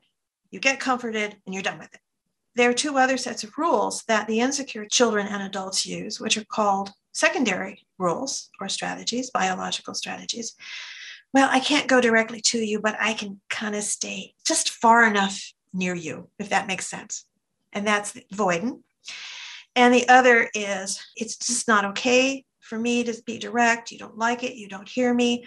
[0.51, 1.99] you get comforted, and you're done with it.
[2.55, 6.38] There are two other sets of rules that the insecure children and adults use, which
[6.38, 10.55] are called secondary rules or strategies, biological strategies.
[11.34, 15.03] Well, I can't go directly to you, but I can kind of stay just far
[15.05, 17.26] enough near you, if that makes sense.
[17.71, 18.82] And that's avoidant.
[19.76, 23.91] And the other is it's just not okay for me to be direct.
[23.91, 24.55] You don't like it.
[24.55, 25.43] You don't hear me.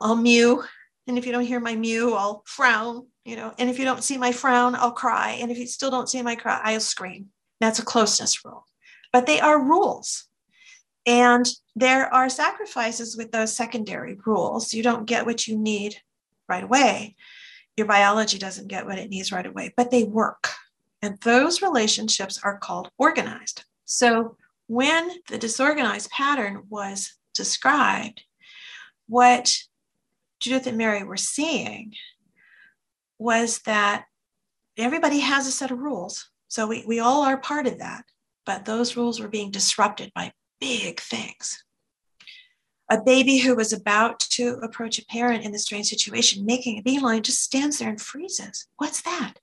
[0.00, 0.64] Um, I'll mew
[1.10, 4.04] and if you don't hear my mew, I'll frown, you know, and if you don't
[4.04, 5.38] see my frown, I'll cry.
[5.40, 7.30] And if you still don't see my cry, I'll scream.
[7.58, 8.64] That's a closeness rule.
[9.12, 10.28] But they are rules.
[11.04, 14.72] And there are sacrifices with those secondary rules.
[14.72, 15.96] You don't get what you need
[16.48, 17.16] right away.
[17.76, 20.50] Your biology doesn't get what it needs right away, but they work.
[21.02, 23.64] And those relationships are called organized.
[23.84, 24.36] So
[24.68, 28.22] when the disorganized pattern was described,
[29.08, 29.52] what
[30.40, 31.94] Judith and Mary were seeing
[33.18, 34.06] was that
[34.78, 36.30] everybody has a set of rules.
[36.48, 38.04] So we, we all are part of that,
[38.46, 41.62] but those rules were being disrupted by big things.
[42.90, 46.82] A baby who was about to approach a parent in this strange situation, making a
[46.82, 48.66] beeline, just stands there and freezes.
[48.78, 49.34] What's that?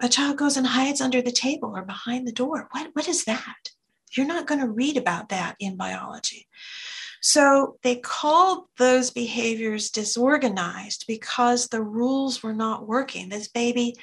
[0.00, 2.68] A child goes and hides under the table or behind the door.
[2.72, 3.70] What, what is that?
[4.16, 6.48] You're not going to read about that in biology.
[7.20, 13.28] So they called those behaviors disorganized because the rules were not working.
[13.28, 13.94] This baby,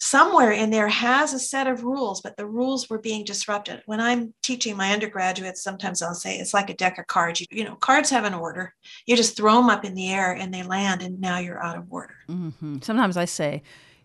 [0.00, 3.82] somewhere in there, has a set of rules, but the rules were being disrupted.
[3.86, 7.40] When I'm teaching my undergraduates, sometimes I'll say it's like a deck of cards.
[7.40, 8.74] You, you know, cards have an order.
[9.06, 11.78] You just throw them up in the air and they land, and now you're out
[11.78, 12.16] of order.
[12.28, 12.80] Mm-hmm.
[12.82, 13.62] Sometimes I say,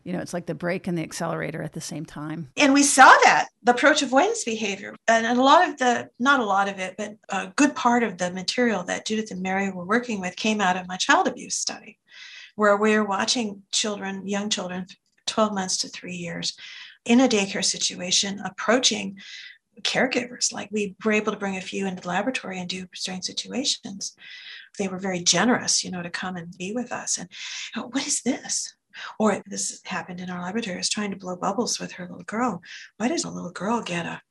[0.08, 2.50] you know, it's like the brake and the accelerator at the same time.
[2.56, 4.96] And we saw that the approach of avoidance behavior.
[5.06, 8.18] And a lot of the, not a lot of it, but a good part of
[8.18, 11.56] the material that Judith and Mary were working with came out of my child abuse
[11.56, 12.00] study,
[12.56, 14.86] where we were watching children, young children,
[15.26, 16.56] 12 months to three years,
[17.04, 19.18] in a daycare situation, approaching
[19.82, 20.54] caregivers.
[20.54, 24.16] Like we were able to bring a few into the laboratory and do strange situations.
[24.80, 27.18] They were very generous, you know, to come and be with us.
[27.18, 27.28] And
[27.92, 28.74] what is this?
[29.20, 30.76] Or this happened in our laboratory.
[30.76, 32.62] I was trying to blow bubbles with her little girl.
[32.98, 34.22] Why does a little girl get a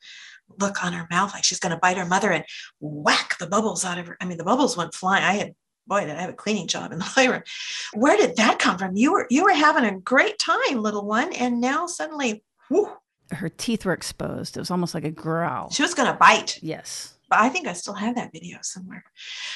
[0.60, 2.44] look on her mouth like she's going to bite her mother and
[2.80, 4.16] whack the bubbles out of her?
[4.20, 5.24] I mean, the bubbles went flying.
[5.24, 5.54] I had
[5.86, 7.42] boy, did I have a cleaning job in the playroom.
[7.94, 8.96] Where did that come from?
[8.96, 12.90] You were you were having a great time, little one, and now suddenly, whoo.
[13.32, 14.56] Her teeth were exposed.
[14.56, 15.70] It was almost like a growl.
[15.70, 16.60] She was going to bite.
[16.62, 17.15] Yes.
[17.28, 19.04] But I think I still have that video somewhere.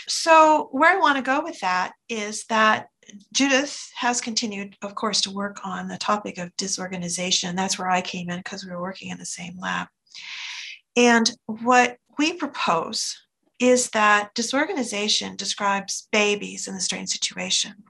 [0.08, 2.88] So where I want to go with that is that
[3.32, 7.56] Judith has continued, of course, to work on the topic of disorganization.
[7.56, 9.88] That's where I came in because we were working in the same lab.
[10.96, 13.16] And what we propose
[13.58, 17.84] is that disorganization describes babies in the strange situation,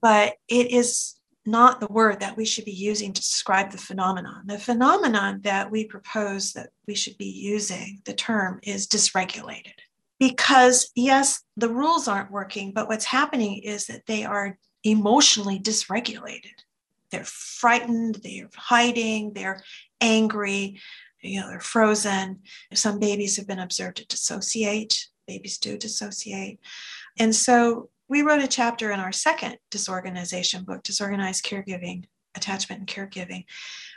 [0.00, 1.15] but it is
[1.46, 4.42] not the word that we should be using to describe the phenomenon.
[4.46, 9.74] The phenomenon that we propose that we should be using, the term is dysregulated.
[10.18, 16.54] Because, yes, the rules aren't working, but what's happening is that they are emotionally dysregulated.
[17.10, 19.62] They're frightened, they're hiding, they're
[20.00, 20.80] angry,
[21.22, 22.40] you know, they're frozen.
[22.72, 25.08] Some babies have been observed to dissociate.
[25.26, 26.60] Babies do dissociate.
[27.18, 32.04] And so we wrote a chapter in our second disorganization book, Disorganized Caregiving,
[32.36, 33.44] Attachment and Caregiving.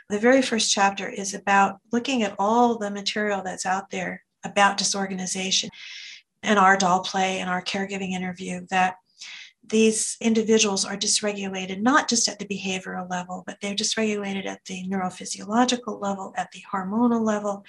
[0.08, 4.78] The very first chapter is about looking at all the material that's out there about
[4.78, 5.70] disorganization
[6.42, 8.96] and our doll play and our caregiving interview that
[9.70, 14.84] these individuals are dysregulated not just at the behavioral level, but they're dysregulated at the
[14.88, 17.64] neurophysiological level, at the hormonal level.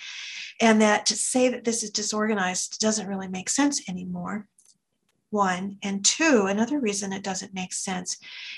[0.59, 4.47] And that to say that this is disorganized doesn't really make sense anymore.
[5.31, 5.77] One.
[5.81, 8.17] And two, another reason it doesn't make sense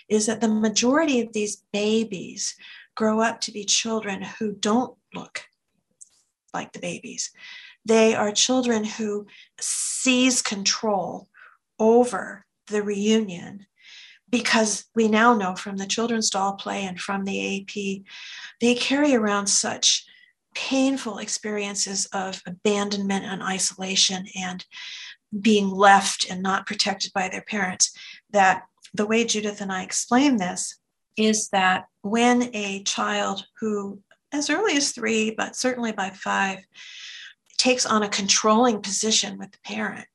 [0.10, 2.56] is that the majority of these babies
[2.95, 5.44] grow up to be children who don't look
[6.54, 7.32] like the babies.
[7.86, 9.28] They are children who
[9.60, 11.30] seize control
[11.80, 13.66] over the reunion
[14.30, 18.04] because we now know from the children's doll play and from the AP,
[18.60, 20.06] they carry around such
[20.56, 24.66] painful experiences of abandonment and isolation and
[25.41, 27.95] being left and not protected by their parents
[28.31, 30.77] that the way Judith and I explain this
[31.18, 33.99] is that when a child who,
[34.31, 36.60] as early as three, but certainly by five,
[37.57, 40.05] takes on a controlling position with the parent,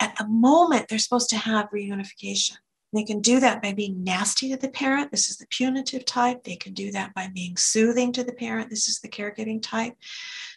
[0.00, 2.56] at the moment they're supposed to have reunification.
[2.94, 5.10] They can do that by being nasty to the parent.
[5.10, 6.44] This is the punitive type.
[6.44, 8.70] They can do that by being soothing to the parent.
[8.70, 9.94] This is the caregiving type.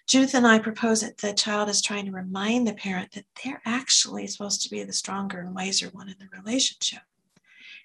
[0.08, 3.62] Judith and I propose that the child is trying to remind the parent that they're
[3.66, 7.02] actually supposed to be the stronger and wiser one in the relationship.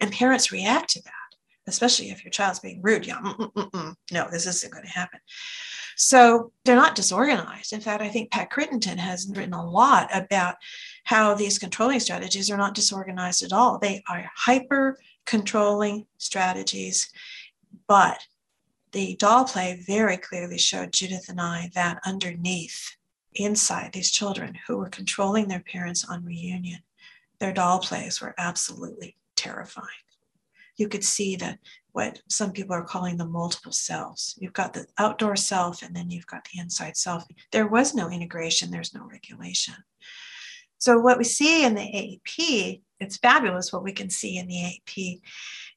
[0.01, 3.07] And parents react to that, especially if your child's being rude.
[3.07, 5.21] Yeah, mm, mm, mm, no, this isn't going to happen.
[6.05, 7.73] So they're not disorganized.
[7.73, 10.57] In fact, I think Pat Crittenden has written a lot about
[11.05, 13.79] how these controlling strategies are not disorganized at all.
[13.79, 17.09] They are hyper controlling strategies.
[17.87, 18.19] But
[18.91, 22.97] the doll play very clearly showed Judith and I that underneath,
[23.37, 26.81] inside these children who were controlling their parents on reunion,
[27.39, 29.87] their doll plays were absolutely terrifying.
[30.77, 31.61] You could see that
[31.93, 34.35] what some people are calling the multiple selves.
[34.39, 37.25] You've got the outdoor self and then you've got the inside self.
[37.51, 39.75] There was no integration, there's no regulation.
[40.79, 44.55] So, what we see in the AAP, it's fabulous what we can see in the
[44.55, 45.21] AAP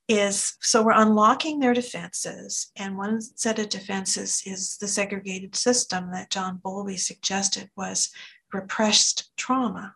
[0.08, 2.72] is so we're unlocking their defenses.
[2.76, 8.10] And one set of defenses is the segregated system that John Bowlby suggested was
[8.54, 9.96] repressed trauma.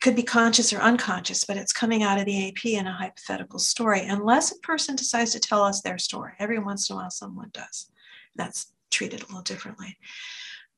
[0.00, 3.58] Could be conscious or unconscious, but it's coming out of the AAP in a hypothetical
[3.58, 6.32] story, unless a person decides to tell us their story.
[6.38, 7.90] Every once in a while, someone does.
[8.34, 9.98] That's treated a little differently.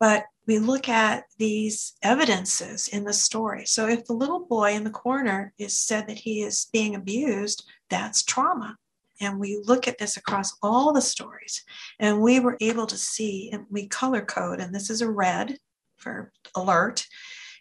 [0.01, 3.67] But we look at these evidences in the story.
[3.67, 7.65] So if the little boy in the corner is said that he is being abused,
[7.89, 8.77] that's trauma.
[9.21, 11.65] And we look at this across all the stories,
[12.01, 15.59] and we were able to see, and we color code, and this is a red
[15.97, 17.07] for alert.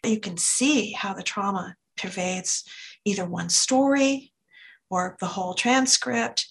[0.04, 2.64] You can see how the trauma pervades
[3.06, 4.34] either one story
[4.90, 6.48] or the whole transcript,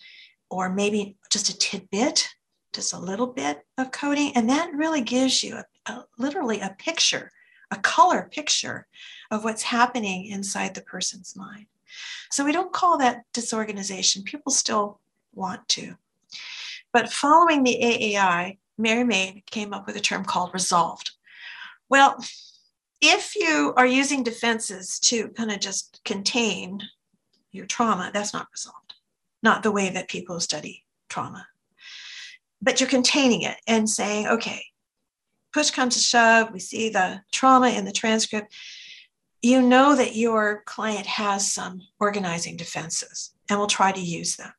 [0.48, 2.28] or maybe just a tidbit,
[2.72, 4.32] just a little bit of coding.
[4.34, 7.32] And that really gives you a a, literally a picture,
[7.70, 8.86] a color picture
[9.30, 11.66] of what's happening inside the person's mind.
[12.30, 14.22] So we don't call that disorganization.
[14.22, 15.00] People still
[15.34, 15.96] want to.
[16.92, 21.12] But following the AAI, Mary Main came up with a term called resolved.
[21.88, 22.24] Well,
[23.00, 26.80] if you are using defenses to kind of just contain
[27.52, 28.94] your trauma, that's not resolved,
[29.42, 31.46] not the way that people study trauma.
[32.62, 34.62] But you're containing it and saying, okay,
[35.52, 38.54] push comes to shove, we see the trauma in the transcript,
[39.42, 44.52] you know that your client has some organizing defenses and will try to use them.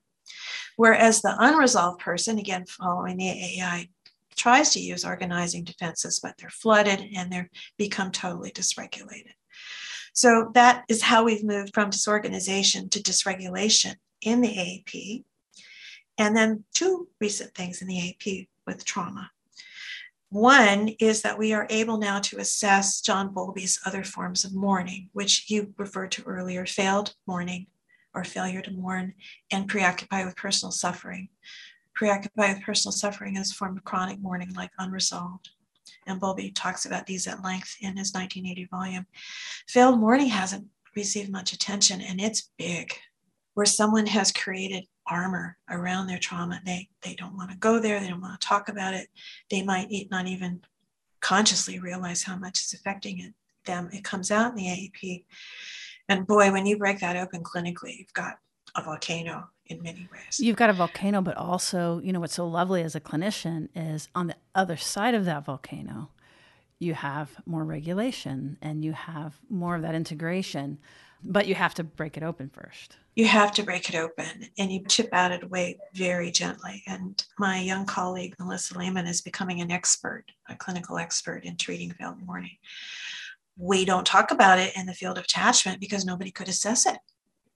[0.75, 3.89] Whereas the unresolved person, again, following the AAI,
[4.35, 7.47] tries to use organizing defenses, but they're flooded and they
[7.77, 9.33] become totally dysregulated.
[10.13, 15.23] So that is how we've moved from disorganization to dysregulation in the AAP.
[16.17, 19.31] And then two recent things in the AAP with trauma.
[20.29, 25.09] One is that we are able now to assess John Bowlby's other forms of mourning,
[25.11, 27.67] which you referred to earlier failed mourning
[28.13, 29.13] or failure to mourn,
[29.51, 31.29] and preoccupied with personal suffering.
[31.93, 35.49] Preoccupied with personal suffering is a form of chronic mourning, like unresolved.
[36.07, 39.05] And Bowlby talks about these at length in his 1980 volume.
[39.67, 42.93] Failed mourning hasn't received much attention, and it's big,
[43.53, 46.61] where someone has created armor around their trauma.
[46.65, 49.09] They, they don't want to go there, they don't want to talk about it.
[49.49, 50.61] They might not even
[51.21, 53.33] consciously realize how much it's affecting it,
[53.65, 53.89] them.
[53.93, 55.25] It comes out in the AAP.
[56.09, 58.39] And boy, when you break that open clinically, you've got
[58.75, 60.39] a volcano in many ways.
[60.39, 64.09] You've got a volcano, but also, you know, what's so lovely as a clinician is
[64.13, 66.09] on the other side of that volcano,
[66.79, 70.79] you have more regulation and you have more of that integration,
[71.23, 72.97] but you have to break it open first.
[73.15, 76.81] You have to break it open and you chip at it away very gently.
[76.87, 81.91] And my young colleague, Melissa Lehman, is becoming an expert, a clinical expert in treating
[81.91, 82.57] failed mourning.
[83.57, 86.97] We don't talk about it in the field of attachment because nobody could assess it.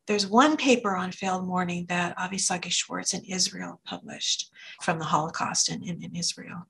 [0.07, 4.51] There's one paper on failed mourning that Avi Sagi-Schwartz in Israel published
[4.81, 6.67] from the Holocaust in, in, in Israel.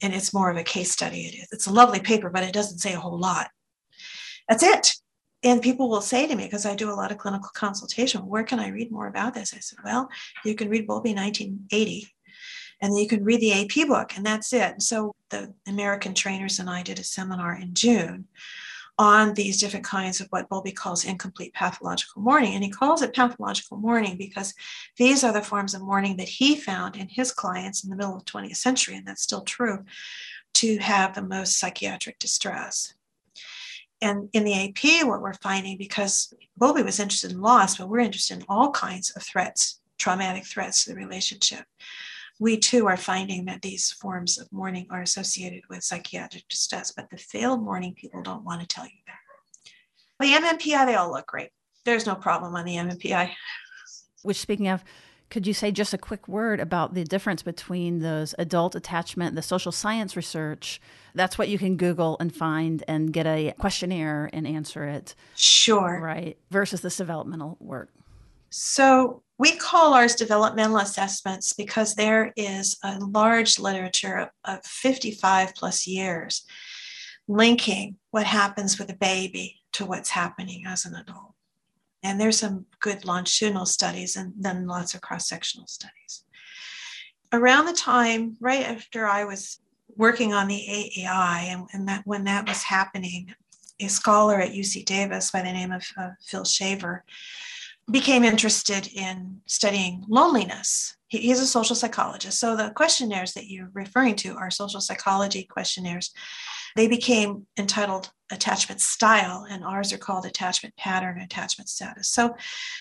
[0.00, 1.26] And it's more of a case study.
[1.26, 1.48] It is.
[1.52, 3.50] It's a lovely paper, but it doesn't say a whole lot.
[4.48, 4.94] That's it.
[5.44, 8.44] And people will say to me, because I do a lot of clinical consultation, where
[8.44, 9.52] can I read more about this?
[9.52, 10.08] I said, well,
[10.44, 12.08] you can read Bowlby 1980
[12.80, 14.72] and you can read the AAP book, and that's it.
[14.72, 18.26] And so the American trainers and I did a seminar in June
[18.98, 22.54] on these different kinds of what Bowlby calls incomplete pathological mourning.
[22.54, 24.54] And he calls it pathological mourning because
[24.96, 28.16] these are the forms of mourning that he found in his clients in the middle
[28.16, 29.84] of the 20th century, and that's still true,
[30.54, 32.94] to have the most psychiatric distress.
[34.02, 38.00] And in the AAP, what we're finding, because Bowlby was interested in loss, but we're
[38.00, 41.64] interested in all kinds of threats, traumatic threats to the relationship
[42.42, 47.08] we too are finding that these forms of mourning are associated with psychiatric distress, but
[47.08, 49.68] the failed mourning people don't want to tell you that.
[50.18, 51.50] The MMPI, they all look great.
[51.84, 53.30] There's no problem on the MMPI.
[54.22, 54.82] Which, speaking of,
[55.30, 59.42] could you say just a quick word about the difference between those adult attachment, the
[59.42, 60.80] social science research?
[61.14, 65.14] That's what you can Google and find and get a questionnaire and answer it.
[65.36, 66.00] Sure.
[66.02, 66.36] Right.
[66.50, 67.90] Versus this developmental work.
[68.50, 75.52] So, we call ours developmental assessments because there is a large literature of, of 55
[75.56, 76.44] plus years
[77.26, 81.34] linking what happens with a baby to what's happening as an adult.
[82.04, 86.22] And there's some good longitudinal studies and then lots of cross sectional studies.
[87.32, 89.58] Around the time, right after I was
[89.96, 93.34] working on the AAI, and, and that when that was happening,
[93.80, 97.04] a scholar at UC Davis by the name of uh, Phil Shaver
[97.90, 100.96] became interested in studying loneliness.
[101.08, 102.38] He, he's a social psychologist.
[102.38, 106.12] So the questionnaires that you're referring to are social psychology questionnaires.
[106.74, 112.08] They became entitled attachment style, and ours are called attachment pattern, attachment status.
[112.08, 112.34] So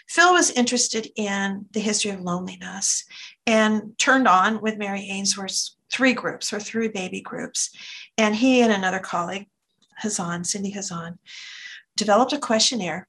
[0.08, 3.04] Phil was interested in the history of loneliness
[3.46, 7.70] and turned on with Mary Ainsworth's three groups or three baby groups.
[8.18, 9.50] And he and another colleague,
[10.02, 11.18] Hazan, Cindy Hazan,
[11.98, 13.08] developed a questionnaire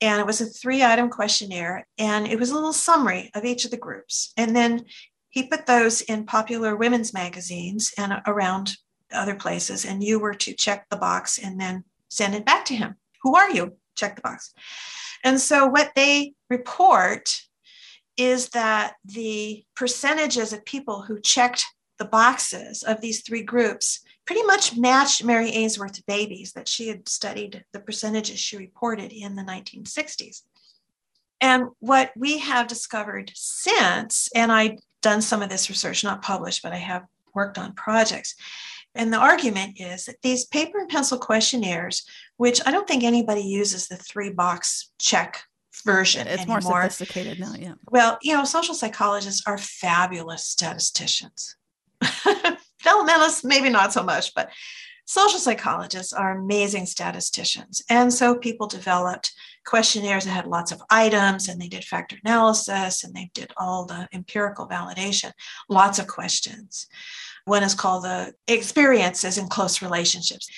[0.00, 3.64] and it was a three item questionnaire and it was a little summary of each
[3.64, 4.32] of the groups.
[4.36, 4.84] And then
[5.30, 8.76] he put those in popular women's magazines and around
[9.12, 12.76] other places and you were to check the box and then send it back to
[12.76, 12.96] him.
[13.22, 13.76] Who are you?
[13.96, 14.52] Check the box.
[15.22, 17.40] And so what they report
[18.16, 21.64] is that the percentages of people who checked
[21.98, 27.08] the boxes of these three groups pretty much matched Mary Ainsworth's babies that she had
[27.08, 30.42] studied the percentages she reported in the 1960s.
[31.40, 36.62] And what we have discovered since, and I've done some of this research, not published,
[36.62, 38.34] but I have worked on projects.
[38.94, 42.06] And the argument is that these paper and pencil questionnaires,
[42.36, 45.42] which I don't think anybody uses the three box check
[45.84, 46.60] version it's anymore.
[46.60, 51.56] more sophisticated now yeah well you know social psychologists are fabulous statisticians
[52.84, 54.50] developmentalists, maybe not so much, but
[55.06, 57.82] social psychologists are amazing statisticians.
[57.88, 59.32] And so people developed
[59.66, 63.86] questionnaires that had lots of items and they did factor analysis and they did all
[63.86, 65.32] the empirical validation,
[65.68, 66.86] lots of questions.
[67.46, 70.48] One is called the experiences in close relationships.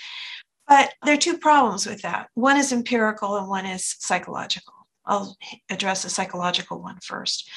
[0.69, 2.29] But there are two problems with that.
[2.35, 4.75] One is empirical and one is psychological.
[5.05, 5.37] I'll
[5.71, 7.49] address the psychological one first.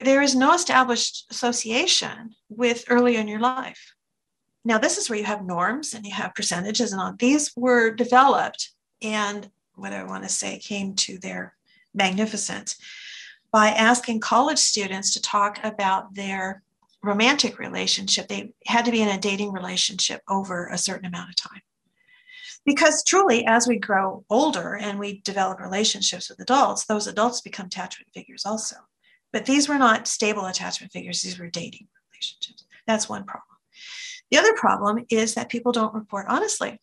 [0.00, 3.95] There is no established association with early in your life.
[4.66, 7.14] Now, this is where you have norms and you have percentages, and all.
[7.16, 8.70] These were developed
[9.00, 11.54] and what I want to say came to their
[11.94, 12.76] magnificence
[13.52, 16.64] by asking college students to talk about their
[17.00, 18.26] romantic relationship.
[18.26, 21.62] They had to be in a dating relationship over a certain amount of time.
[22.64, 27.66] Because truly as we grow older and we develop relationships with adults those adults become
[27.66, 28.74] attachment figures also.
[29.32, 31.22] But these were not stable attachment figures.
[31.22, 32.64] These were dating relationships.
[32.88, 33.55] That's one problem
[34.30, 36.78] the other problem is that people don't report honestly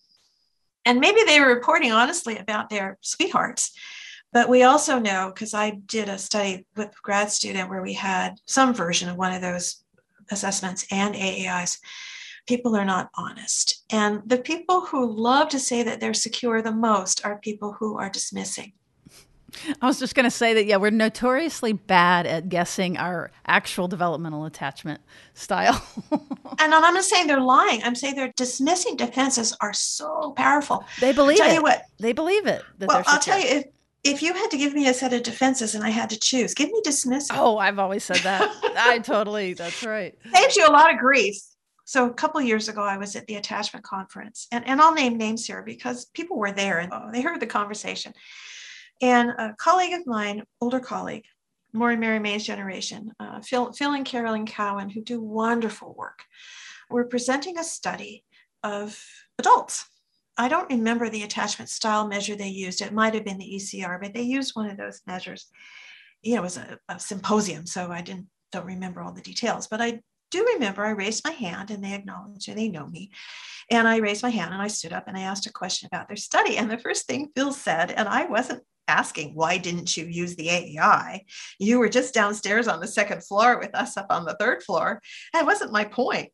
[0.85, 3.71] and maybe they were reporting honestly about their sweethearts
[4.31, 7.93] but we also know because i did a study with a grad student where we
[7.93, 9.83] had some version of one of those
[10.31, 11.77] assessments and aais
[12.47, 13.83] people are not honest.
[13.89, 17.97] And the people who love to say that they're secure the most are people who
[17.97, 18.73] are dismissing.
[19.81, 23.87] I was just going to say that, yeah, we're notoriously bad at guessing our actual
[23.87, 25.01] developmental attachment
[25.33, 25.85] style.
[26.11, 27.83] and I'm not saying they're lying.
[27.83, 30.85] I'm saying their dismissing defenses are so powerful.
[30.99, 31.57] They believe I'll tell it.
[31.57, 32.63] You what, they believe it.
[32.79, 33.65] well, I'll tell you, if,
[34.03, 36.53] if you had to give me a set of defenses and I had to choose,
[36.53, 37.35] give me dismissing.
[37.39, 38.41] Oh, I've always said that.
[38.77, 40.17] I totally, that's right.
[40.33, 41.37] Saves you a lot of grief.
[41.85, 45.17] So a couple years ago, I was at the attachment conference, and, and I'll name
[45.17, 48.13] names here because people were there and oh, they heard the conversation.
[49.03, 51.25] And a colleague of mine, older colleague,
[51.73, 56.23] more in Mary Main's generation, uh, Phil, Phil and Carolyn Cowan, who do wonderful work,
[56.89, 58.23] were presenting a study
[58.63, 58.97] of
[59.37, 59.89] adults.
[60.37, 62.79] I don't remember the attachment style measure they used.
[62.79, 65.47] It might have been the ECR, but they used one of those measures.
[66.21, 69.67] You know, it was a, a symposium, so I didn't don't remember all the details,
[69.67, 69.99] but I
[70.31, 73.11] do remember I raised my hand and they acknowledged and they know me.
[73.69, 76.07] And I raised my hand and I stood up and I asked a question about
[76.07, 76.55] their study.
[76.55, 80.47] And the first thing Phil said, and I wasn't asking, why didn't you use the
[80.47, 81.21] AAI?
[81.59, 85.01] You were just downstairs on the second floor with us up on the third floor.
[85.33, 86.31] That wasn't my point.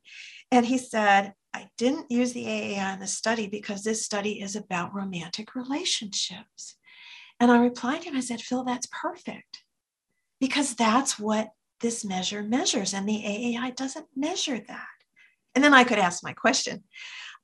[0.52, 4.56] And he said, I didn't use the AAI in the study because this study is
[4.56, 6.76] about romantic relationships.
[7.40, 9.64] And I replied to him, I said, Phil, that's perfect
[10.40, 11.50] because that's what
[11.82, 14.88] this measure measures, and the AAI doesn't measure that.
[15.56, 16.84] And then I could ask my question.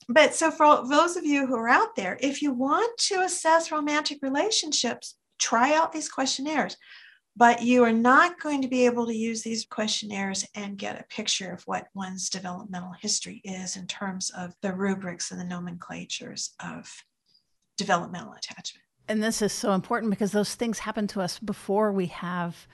[0.07, 3.71] But so, for those of you who are out there, if you want to assess
[3.71, 6.77] romantic relationships, try out these questionnaires.
[7.37, 11.13] But you are not going to be able to use these questionnaires and get a
[11.13, 16.51] picture of what one's developmental history is in terms of the rubrics and the nomenclatures
[16.63, 16.89] of
[17.77, 18.85] developmental attachment.
[19.07, 22.67] And this is so important because those things happen to us before we have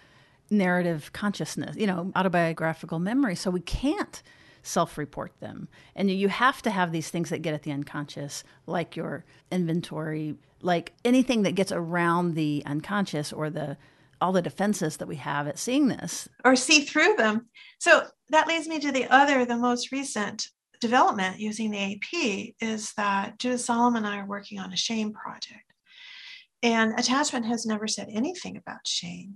[0.51, 3.35] narrative consciousness, you know, autobiographical memory.
[3.35, 4.21] So we can't
[4.63, 5.67] self report them.
[5.95, 10.35] And you have to have these things that get at the unconscious, like your inventory,
[10.61, 13.77] like anything that gets around the unconscious or the
[14.19, 17.47] all the defenses that we have at seeing this or see through them.
[17.79, 20.47] So that leads me to the other, the most recent
[20.79, 25.13] development using the AAP is that Judith Solomon and I are working on a shame
[25.13, 25.63] project.
[26.63, 29.35] And attachment has never said anything about shame.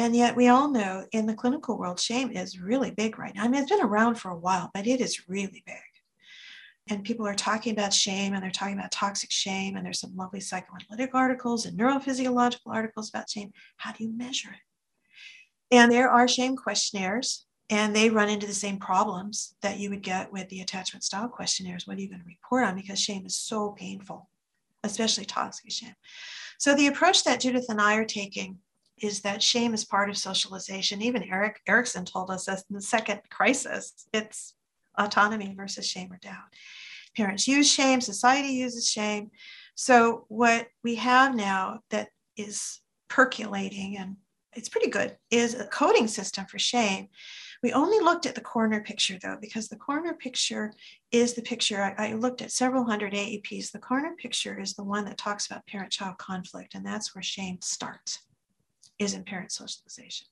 [0.00, 3.44] And yet, we all know in the clinical world, shame is really big right now.
[3.44, 5.76] I mean, it's been around for a while, but it is really big.
[6.88, 9.76] And people are talking about shame and they're talking about toxic shame.
[9.76, 13.52] And there's some lovely psychoanalytic articles and neurophysiological articles about shame.
[13.76, 15.74] How do you measure it?
[15.76, 20.02] And there are shame questionnaires, and they run into the same problems that you would
[20.02, 21.86] get with the attachment style questionnaires.
[21.86, 22.74] What are you going to report on?
[22.74, 24.30] Because shame is so painful,
[24.82, 25.94] especially toxic shame.
[26.58, 28.60] So, the approach that Judith and I are taking
[29.00, 31.02] is that shame is part of socialization.
[31.02, 34.54] Even Erik Erikson told us that in the second crisis, it's
[34.98, 36.54] autonomy versus shame or doubt.
[37.16, 39.30] Parents use shame, society uses shame.
[39.74, 44.16] So, what we have now that is percolating and
[44.52, 47.08] it's pretty good is a coding system for shame.
[47.62, 50.72] We only looked at the corner picture though, because the corner picture
[51.12, 51.82] is the picture.
[51.82, 53.70] I, I looked at several hundred AAPs.
[53.70, 57.22] The corner picture is the one that talks about parent child conflict, and that's where
[57.22, 58.20] shame starts
[59.00, 60.28] is in parent socialization.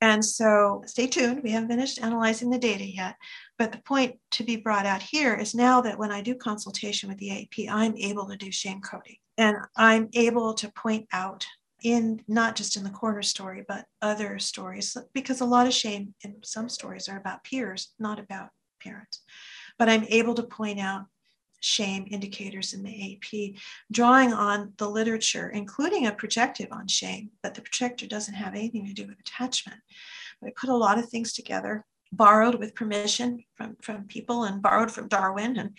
[0.00, 1.42] And so stay tuned.
[1.44, 3.14] We haven't finished analyzing the data yet.
[3.56, 7.08] But the point to be brought out here is now that when I do consultation
[7.08, 9.16] with the AAP, I'm able to do shame coding.
[9.38, 11.46] And I'm able to point out
[11.84, 16.14] in not just in the corner story, but other stories, because a lot of shame
[16.24, 18.48] in some stories are about peers, not about
[18.82, 19.22] parents.
[19.78, 21.04] But I'm able to point out
[21.62, 23.58] shame indicators in the AAP,
[23.90, 28.86] drawing on the literature, including a projective on shame, but the projector doesn't have anything
[28.86, 29.80] to do with attachment.
[30.40, 34.60] But I put a lot of things together borrowed with permission from, from people and
[34.60, 35.56] borrowed from Darwin.
[35.56, 35.76] And,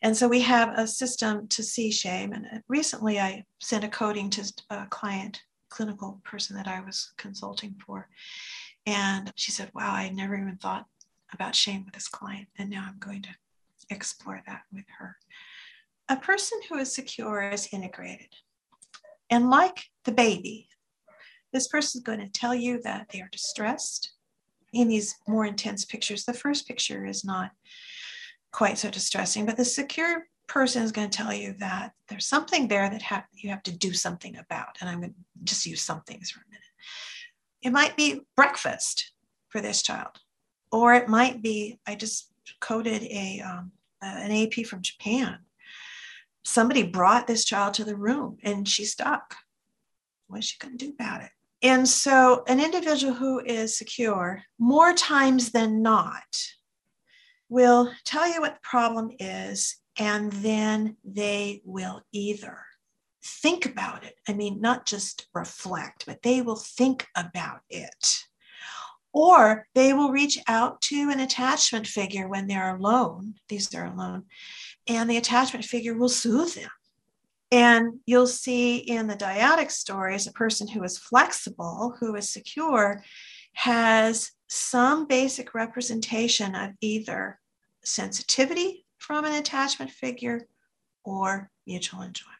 [0.00, 2.32] and so we have a system to see shame.
[2.32, 7.12] And uh, recently I sent a coding to a client, clinical person that I was
[7.18, 8.08] consulting for.
[8.86, 10.86] And she said, Wow, I never even thought
[11.32, 12.48] about shame with this client.
[12.56, 13.28] And now I'm going to
[13.90, 15.16] explore that with her.
[16.08, 18.28] A person who is secure is integrated.
[19.30, 20.68] And like the baby,
[21.52, 24.12] this person is going to tell you that they are distressed
[24.72, 26.24] in these more intense pictures.
[26.24, 27.50] The first picture is not
[28.52, 32.68] quite so distressing, but the secure person is going to tell you that there's something
[32.68, 34.76] there that ha- you have to do something about.
[34.80, 36.62] And I'm going to just use some things for a minute.
[37.62, 39.12] It might be breakfast
[39.48, 40.20] for this child,
[40.70, 45.38] or it might be, I just coded a, um, an AAP from Japan.
[46.44, 49.36] Somebody brought this child to the room and she's stuck.
[50.28, 51.30] What she to do about it?
[51.62, 56.22] And so, an individual who is secure, more times than not,
[57.48, 62.58] will tell you what the problem is, and then they will either
[63.24, 64.14] think about it.
[64.28, 68.24] I mean, not just reflect, but they will think about it.
[69.16, 73.36] Or they will reach out to an attachment figure when they're alone.
[73.48, 74.24] These are alone.
[74.86, 76.68] And the attachment figure will soothe them.
[77.50, 83.02] And you'll see in the dyadic stories, a person who is flexible, who is secure,
[83.54, 87.40] has some basic representation of either
[87.82, 90.46] sensitivity from an attachment figure
[91.04, 92.36] or mutual enjoyment.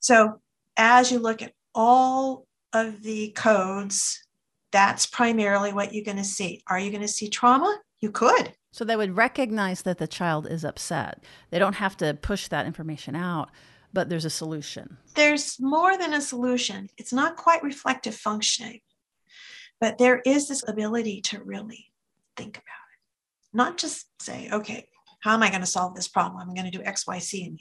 [0.00, 0.40] So,
[0.78, 4.24] as you look at all of the codes,
[4.70, 6.62] that's primarily what you're going to see.
[6.66, 7.78] Are you going to see trauma?
[8.00, 8.52] You could.
[8.72, 11.24] So they would recognize that the child is upset.
[11.50, 13.50] They don't have to push that information out,
[13.92, 14.98] but there's a solution.
[15.14, 16.88] There's more than a solution.
[16.96, 18.80] It's not quite reflective functioning,
[19.80, 21.90] but there is this ability to really
[22.36, 23.56] think about it.
[23.56, 24.86] Not just say, okay,
[25.20, 26.40] how am I going to solve this problem?
[26.40, 27.44] I'm going to do X, Y, C.
[27.46, 27.60] And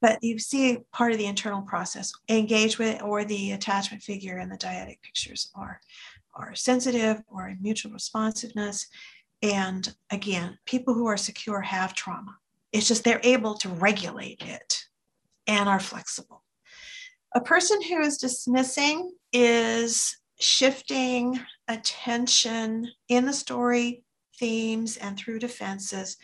[0.00, 4.50] but you see part of the internal process, engage with, or the attachment figure and
[4.50, 5.80] the dyadic pictures are,
[6.36, 8.86] are sensitive or in mutual responsiveness
[9.42, 12.36] and again, people who are secure have trauma.
[12.72, 14.84] It's just they're able to regulate it
[15.46, 16.42] and are flexible.
[17.34, 24.02] A person who is dismissing is shifting attention in the story
[24.38, 26.16] themes and through defenses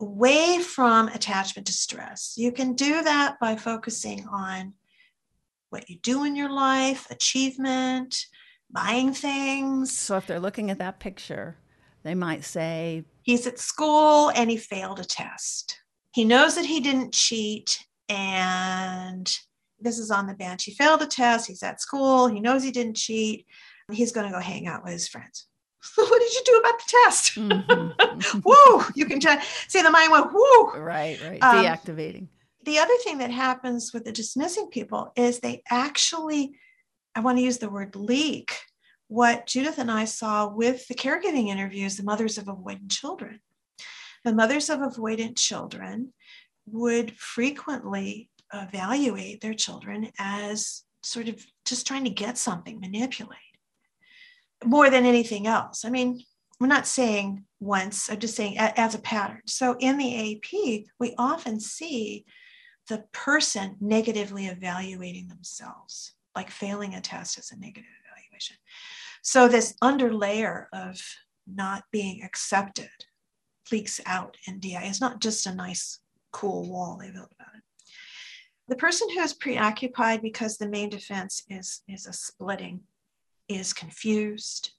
[0.00, 2.34] away from attachment to stress.
[2.36, 4.74] You can do that by focusing on
[5.70, 8.26] what you do in your life, achievement,
[8.74, 9.96] buying things.
[9.96, 11.56] So if they're looking at that picture,
[12.02, 15.80] they might say, He's at school and he failed a test.
[16.12, 19.34] He knows that he didn't cheat, and
[19.80, 20.64] this is on the bench.
[20.64, 21.46] He failed a test.
[21.48, 22.28] He's at school.
[22.28, 23.46] He knows he didn't cheat.
[23.90, 25.46] He's going to go hang out with his friends.
[25.94, 27.34] what did you do about the test?
[27.34, 28.40] Mm-hmm.
[28.44, 28.84] woo!
[28.94, 30.70] You can t- see the mind went woo.
[30.74, 31.42] Right, right.
[31.42, 32.22] Um, Deactivating.
[32.22, 32.28] Um,
[32.64, 36.54] the other thing that happens with the dismissing people is they actually,
[37.14, 38.56] I want to use the word leak
[39.08, 43.40] what Judith and I saw with the caregiving interviews, the mothers of avoidant children.
[44.24, 46.12] The mothers of avoidant children
[46.66, 53.38] would frequently evaluate their children as sort of just trying to get something, manipulate
[54.64, 55.84] more than anything else.
[55.84, 56.22] I mean,
[56.58, 59.42] we're not saying once, I'm just saying as a pattern.
[59.46, 62.24] So in the AAP, we often see
[62.88, 68.56] the person negatively evaluating themselves, like failing a test as a negative evaluation.
[69.22, 71.00] So this underlayer of
[71.46, 72.90] not being accepted
[73.70, 74.82] leaks out in DI.
[74.82, 76.00] It's not just a nice,
[76.32, 77.62] cool wall they built about it.
[78.68, 82.80] The person who is preoccupied because the main defense is, is a splitting
[83.48, 84.70] is confused.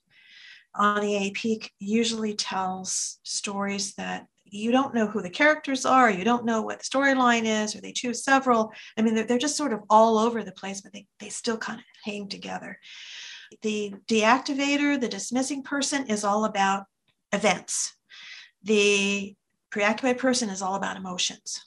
[0.76, 6.24] On the AAP usually tells stories that you don't know who the characters are, you
[6.24, 8.72] don't know what the storyline is, or they choose several.
[8.98, 11.58] I mean, they're, they're just sort of all over the place, but they, they still
[11.58, 12.80] kind of hang together.
[13.62, 16.86] The deactivator, the dismissing person, is all about
[17.34, 17.96] events.
[18.64, 19.36] The
[19.70, 21.66] preoccupied person is all about emotions.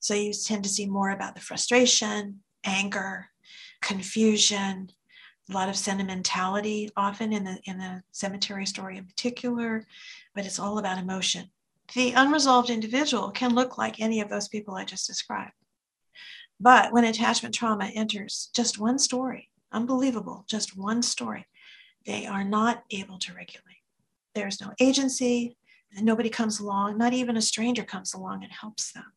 [0.00, 3.28] So you tend to see more about the frustration, anger,
[3.80, 4.90] confusion,
[5.50, 9.86] a lot of sentimentality, often in the in the cemetery story in particular,
[10.34, 11.50] but it's all about emotion.
[11.94, 15.52] The unresolved individual can look like any of those people I just described.
[16.60, 20.44] But when attachment trauma enters just one story, Unbelievable.
[20.48, 21.46] Just one story.
[22.06, 23.82] They are not able to regulate.
[24.34, 25.56] There's no agency.
[25.94, 26.96] and Nobody comes along.
[26.96, 29.12] Not even a stranger comes along and helps them.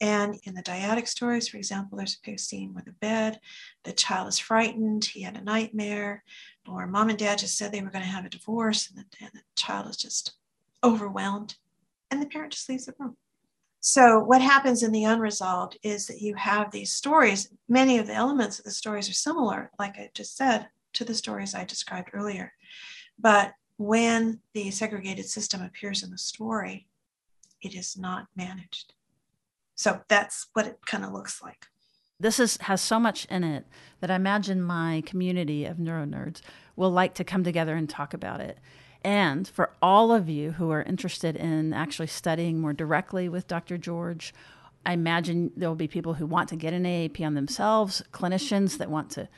[0.00, 3.40] And in the dyadic stories, for example, there's a scene with a bed.
[3.84, 5.06] The child is frightened.
[5.06, 6.22] He had a nightmare,
[6.68, 9.24] or mom and dad just said they were going to have a divorce, and the,
[9.24, 10.34] and the child is just
[10.84, 11.56] overwhelmed,
[12.10, 13.16] and the parent just leaves the room.
[13.80, 17.50] So, what happens in the unresolved is that you have these stories.
[17.68, 21.14] Many of the elements of the stories are similar, like I just said, to the
[21.14, 22.52] stories I described earlier.
[23.18, 26.88] But when the segregated system appears in the story,
[27.62, 28.94] it is not managed.
[29.74, 31.66] So that's what it kind of looks like.
[32.18, 33.66] This is has so much in it
[34.00, 36.40] that I imagine my community of neuro nerds
[36.74, 38.58] will like to come together and talk about it.
[39.06, 43.78] And for all of you who are interested in actually studying more directly with Dr.
[43.78, 44.34] George,
[44.84, 48.78] I imagine there will be people who want to get an AAP on themselves, clinicians
[48.78, 49.28] that want to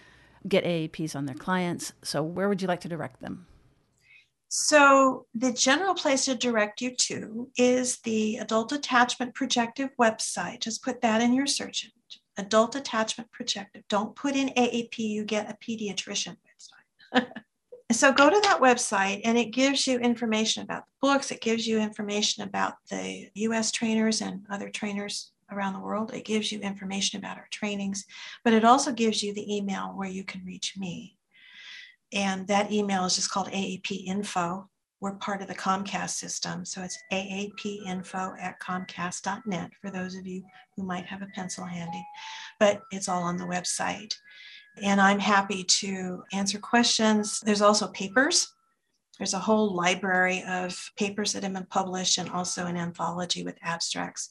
[0.49, 1.93] get AAPs on their clients.
[2.01, 3.47] So, where would you like to direct them?
[4.49, 10.61] So, the general place to direct you to is the Adult Attachment Projective website.
[10.61, 13.82] Just put that in your search engine Adult Attachment Projective.
[13.90, 16.39] Don't put in AAP, you get a pediatrician
[17.12, 17.27] website.
[17.93, 21.66] so, go to that website and it gives you information about the books, it gives
[21.66, 26.12] you information about the US trainers and other trainers around the world.
[26.12, 28.05] It gives you information about our trainings,
[28.44, 31.16] but it also gives you the email where you can reach me.
[32.12, 34.69] And that email is just called AAP Info.
[35.01, 36.65] We're part of the Comcast system.
[36.65, 40.43] So it's aap info at comcast.net for those of you
[40.77, 42.05] who might have a pencil handy.
[42.59, 44.15] But it's all on the website.
[44.82, 47.40] And I'm happy to answer questions.
[47.40, 48.52] There's also papers.
[49.18, 53.59] There's a whole library of papers that have been published and also an anthology with
[53.62, 54.30] abstracts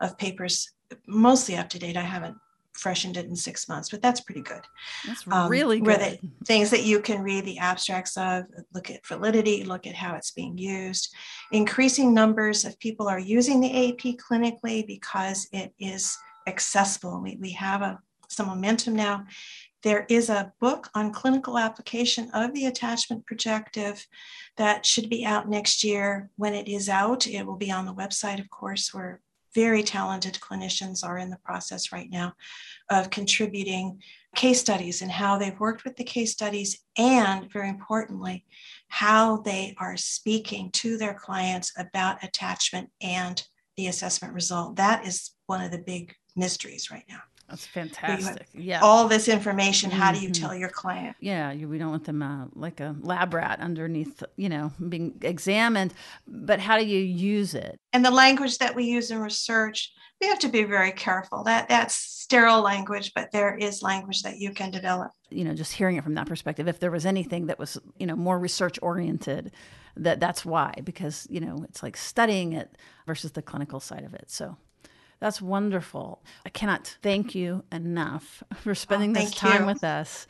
[0.00, 0.72] of papers,
[1.06, 1.96] mostly up to date.
[1.96, 2.36] I haven't
[2.72, 4.62] freshened it in six months, but that's pretty good.
[5.06, 5.98] That's um, really um, good.
[5.98, 8.44] Where the, things that you can read the abstracts of,
[8.74, 11.14] look at validity, look at how it's being used.
[11.52, 17.20] Increasing numbers of people are using the AAP clinically because it is accessible.
[17.22, 17.98] We, we have a,
[18.28, 19.24] some momentum now.
[19.84, 24.06] There is a book on clinical application of the attachment projective
[24.56, 26.30] that should be out next year.
[26.36, 29.20] When it is out, it will be on the website, of course, where
[29.54, 32.32] very talented clinicians are in the process right now
[32.90, 34.00] of contributing
[34.34, 38.46] case studies and how they've worked with the case studies, and very importantly,
[38.88, 43.46] how they are speaking to their clients about attachment and
[43.76, 44.76] the assessment result.
[44.76, 47.20] That is one of the big mysteries right now.
[47.48, 48.48] That's fantastic.
[48.54, 48.80] Yeah.
[48.82, 50.42] All this information, how do you mm-hmm.
[50.42, 51.16] tell your client?
[51.20, 55.14] Yeah, you, we don't want them uh, like a lab rat underneath, you know, being
[55.20, 55.92] examined,
[56.26, 57.78] but how do you use it?
[57.92, 61.44] And the language that we use in research, we have to be very careful.
[61.44, 65.12] That that's sterile language, but there is language that you can develop.
[65.30, 68.06] You know, just hearing it from that perspective, if there was anything that was, you
[68.06, 69.52] know, more research oriented,
[69.96, 72.74] that that's why because, you know, it's like studying it
[73.06, 74.30] versus the clinical side of it.
[74.30, 74.56] So
[75.20, 76.22] that's wonderful.
[76.44, 79.66] I cannot thank you enough for spending oh, this time you.
[79.66, 80.26] with us.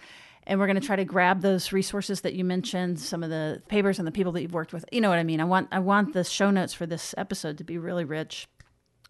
[0.46, 3.62] And we're going to try to grab those resources that you mentioned, some of the
[3.68, 4.84] papers and the people that you've worked with.
[4.92, 5.40] You know what I mean?
[5.40, 8.46] I want I want the show notes for this episode to be really rich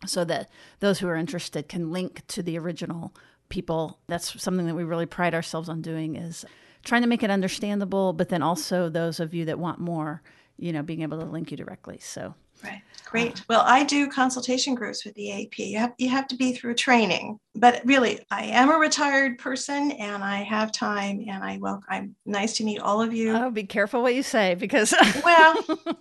[0.07, 0.49] so that
[0.81, 3.15] those who are interested can link to the original
[3.49, 3.99] people.
[4.07, 6.45] That's something that we really pride ourselves on doing is
[6.85, 10.23] trying to make it understandable, but then also those of you that want more,
[10.57, 11.99] you know, being able to link you directly.
[12.01, 12.35] So
[12.65, 12.83] Right.
[13.15, 13.45] Great.
[13.49, 15.59] Well, I do consultation groups with the AAP.
[15.59, 19.93] You have you have to be through training, but really, I am a retired person,
[19.93, 21.85] and I have time, and I welcome.
[21.89, 23.37] I'm nice to meet all of you.
[23.37, 24.93] Oh, be careful what you say because
[25.25, 25.55] well,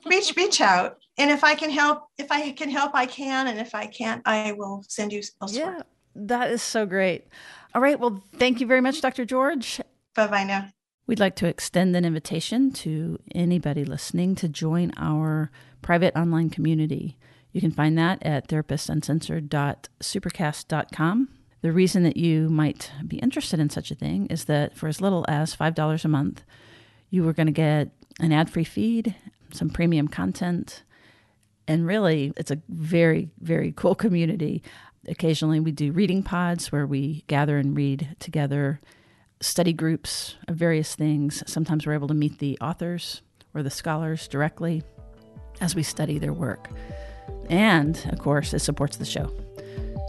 [0.08, 3.60] reach reach out, and if I can help, if I can help, I can, and
[3.60, 5.76] if I can't, I will send you elsewhere.
[5.78, 5.82] Yeah,
[6.16, 7.28] that is so great.
[7.76, 8.00] All right.
[8.00, 9.24] Well, thank you very much, Dr.
[9.24, 9.80] George.
[10.16, 10.70] Bye bye now.
[11.06, 15.52] We'd like to extend an invitation to anybody listening to join our
[15.84, 17.18] private online community.
[17.52, 21.30] You can find that at therapistuncensored.supercast.com.
[21.62, 25.00] The reason that you might be interested in such a thing is that for as
[25.00, 26.44] little as $5 a month,
[27.10, 27.90] you are going to get
[28.20, 29.16] an ad free feed,
[29.52, 30.84] some premium content,
[31.68, 34.62] and really, it's a very, very cool community.
[35.08, 38.82] Occasionally, we do reading pods where we gather and read together
[39.40, 41.44] study groups of various things.
[41.48, 43.22] Sometimes we're able to meet the authors
[43.54, 44.84] or the scholars directly
[45.62, 46.68] as we study their work.
[47.50, 49.32] And of course, it supports the show.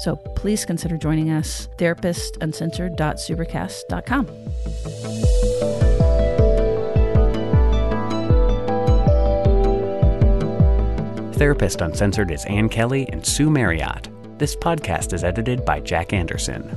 [0.00, 4.26] So please consider joining us, therapistuncensored.supercast.com.
[11.34, 14.08] Therapist Uncensored is Ann Kelley and Sue Marriott.
[14.38, 16.76] This podcast is edited by Jack Anderson.